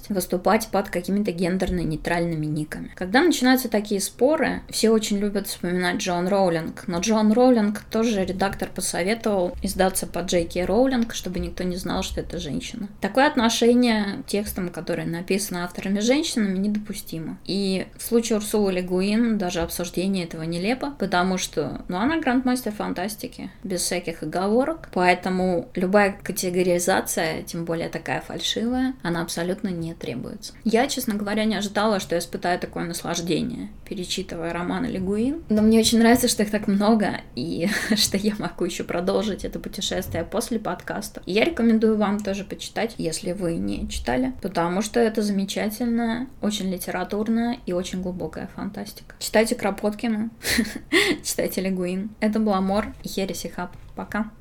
выступать 0.09 0.67
под 0.69 0.89
какими-то 0.89 1.31
гендерно-нейтральными 1.31 2.45
никами. 2.45 2.91
Когда 2.95 3.21
начинаются 3.21 3.69
такие 3.69 3.99
споры, 4.01 4.61
все 4.69 4.89
очень 4.89 5.17
любят 5.17 5.47
вспоминать 5.47 5.97
Джон 5.97 6.27
Роулинг, 6.27 6.83
но 6.87 6.99
Джон 6.99 7.33
Роулинг 7.33 7.81
тоже 7.91 8.25
редактор 8.25 8.69
посоветовал 8.73 9.55
издаться 9.61 10.07
под 10.07 10.27
Джей 10.27 10.45
Кей 10.45 10.65
Роулинг, 10.65 11.13
чтобы 11.13 11.39
никто 11.39 11.63
не 11.63 11.75
знал, 11.75 12.03
что 12.03 12.21
это 12.21 12.37
женщина. 12.39 12.87
Такое 13.01 13.27
отношение 13.27 14.23
к 14.23 14.27
текстам, 14.27 14.69
которые 14.69 15.07
написаны 15.07 15.59
авторами-женщинами, 15.59 16.57
недопустимо. 16.57 17.37
И 17.45 17.87
в 17.97 18.03
случае 18.03 18.37
Урсулы 18.37 18.71
Легуин 18.73 19.37
даже 19.37 19.61
обсуждение 19.61 20.25
этого 20.25 20.43
нелепо, 20.43 20.93
потому 20.99 21.37
что, 21.37 21.81
ну, 21.87 21.97
она 21.97 22.19
грандмастер 22.19 22.71
фантастики, 22.71 23.51
без 23.63 23.81
всяких 23.81 24.23
оговорок, 24.23 24.89
поэтому 24.93 25.69
любая 25.75 26.17
категоризация, 26.23 27.43
тем 27.43 27.65
более 27.65 27.89
такая 27.89 28.21
фальшивая, 28.21 28.93
она 29.01 29.21
абсолютно 29.21 29.38
не 29.43 29.93
требуется. 29.93 30.53
Я, 30.63 30.87
честно 30.87 31.15
говоря, 31.15 31.45
не 31.45 31.55
ожидала, 31.55 31.99
что 31.99 32.15
я 32.15 32.19
испытаю 32.19 32.59
такое 32.59 32.85
наслаждение, 32.85 33.69
перечитывая 33.87 34.53
романы 34.53 34.87
Лигуин. 34.87 35.43
Но 35.49 35.61
мне 35.61 35.79
очень 35.79 35.99
нравится, 35.99 36.27
что 36.27 36.43
их 36.43 36.51
так 36.51 36.67
много, 36.67 37.21
и 37.35 37.67
что 37.95 38.17
я 38.17 38.35
могу 38.39 38.65
еще 38.65 38.83
продолжить 38.83 39.45
это 39.45 39.59
путешествие 39.59 40.23
после 40.23 40.59
подкаста. 40.59 41.21
Я 41.25 41.43
рекомендую 41.43 41.97
вам 41.97 42.19
тоже 42.19 42.43
почитать, 42.43 42.95
если 42.97 43.33
вы 43.33 43.55
не 43.55 43.89
читали, 43.89 44.33
потому 44.41 44.81
что 44.81 44.99
это 44.99 45.21
замечательная, 45.21 46.27
очень 46.41 46.71
литературная 46.71 47.57
и 47.65 47.73
очень 47.73 48.01
глубокая 48.01 48.49
фантастика. 48.55 49.15
Читайте 49.19 49.55
Кропоткина, 49.55 50.29
читайте 51.23 51.61
Лигуин. 51.61 52.09
Это 52.19 52.39
был 52.39 52.53
Амор 52.53 52.93
и 53.03 53.07
Хереси 53.07 53.47
Хаб. 53.47 53.71
Пока. 53.95 54.31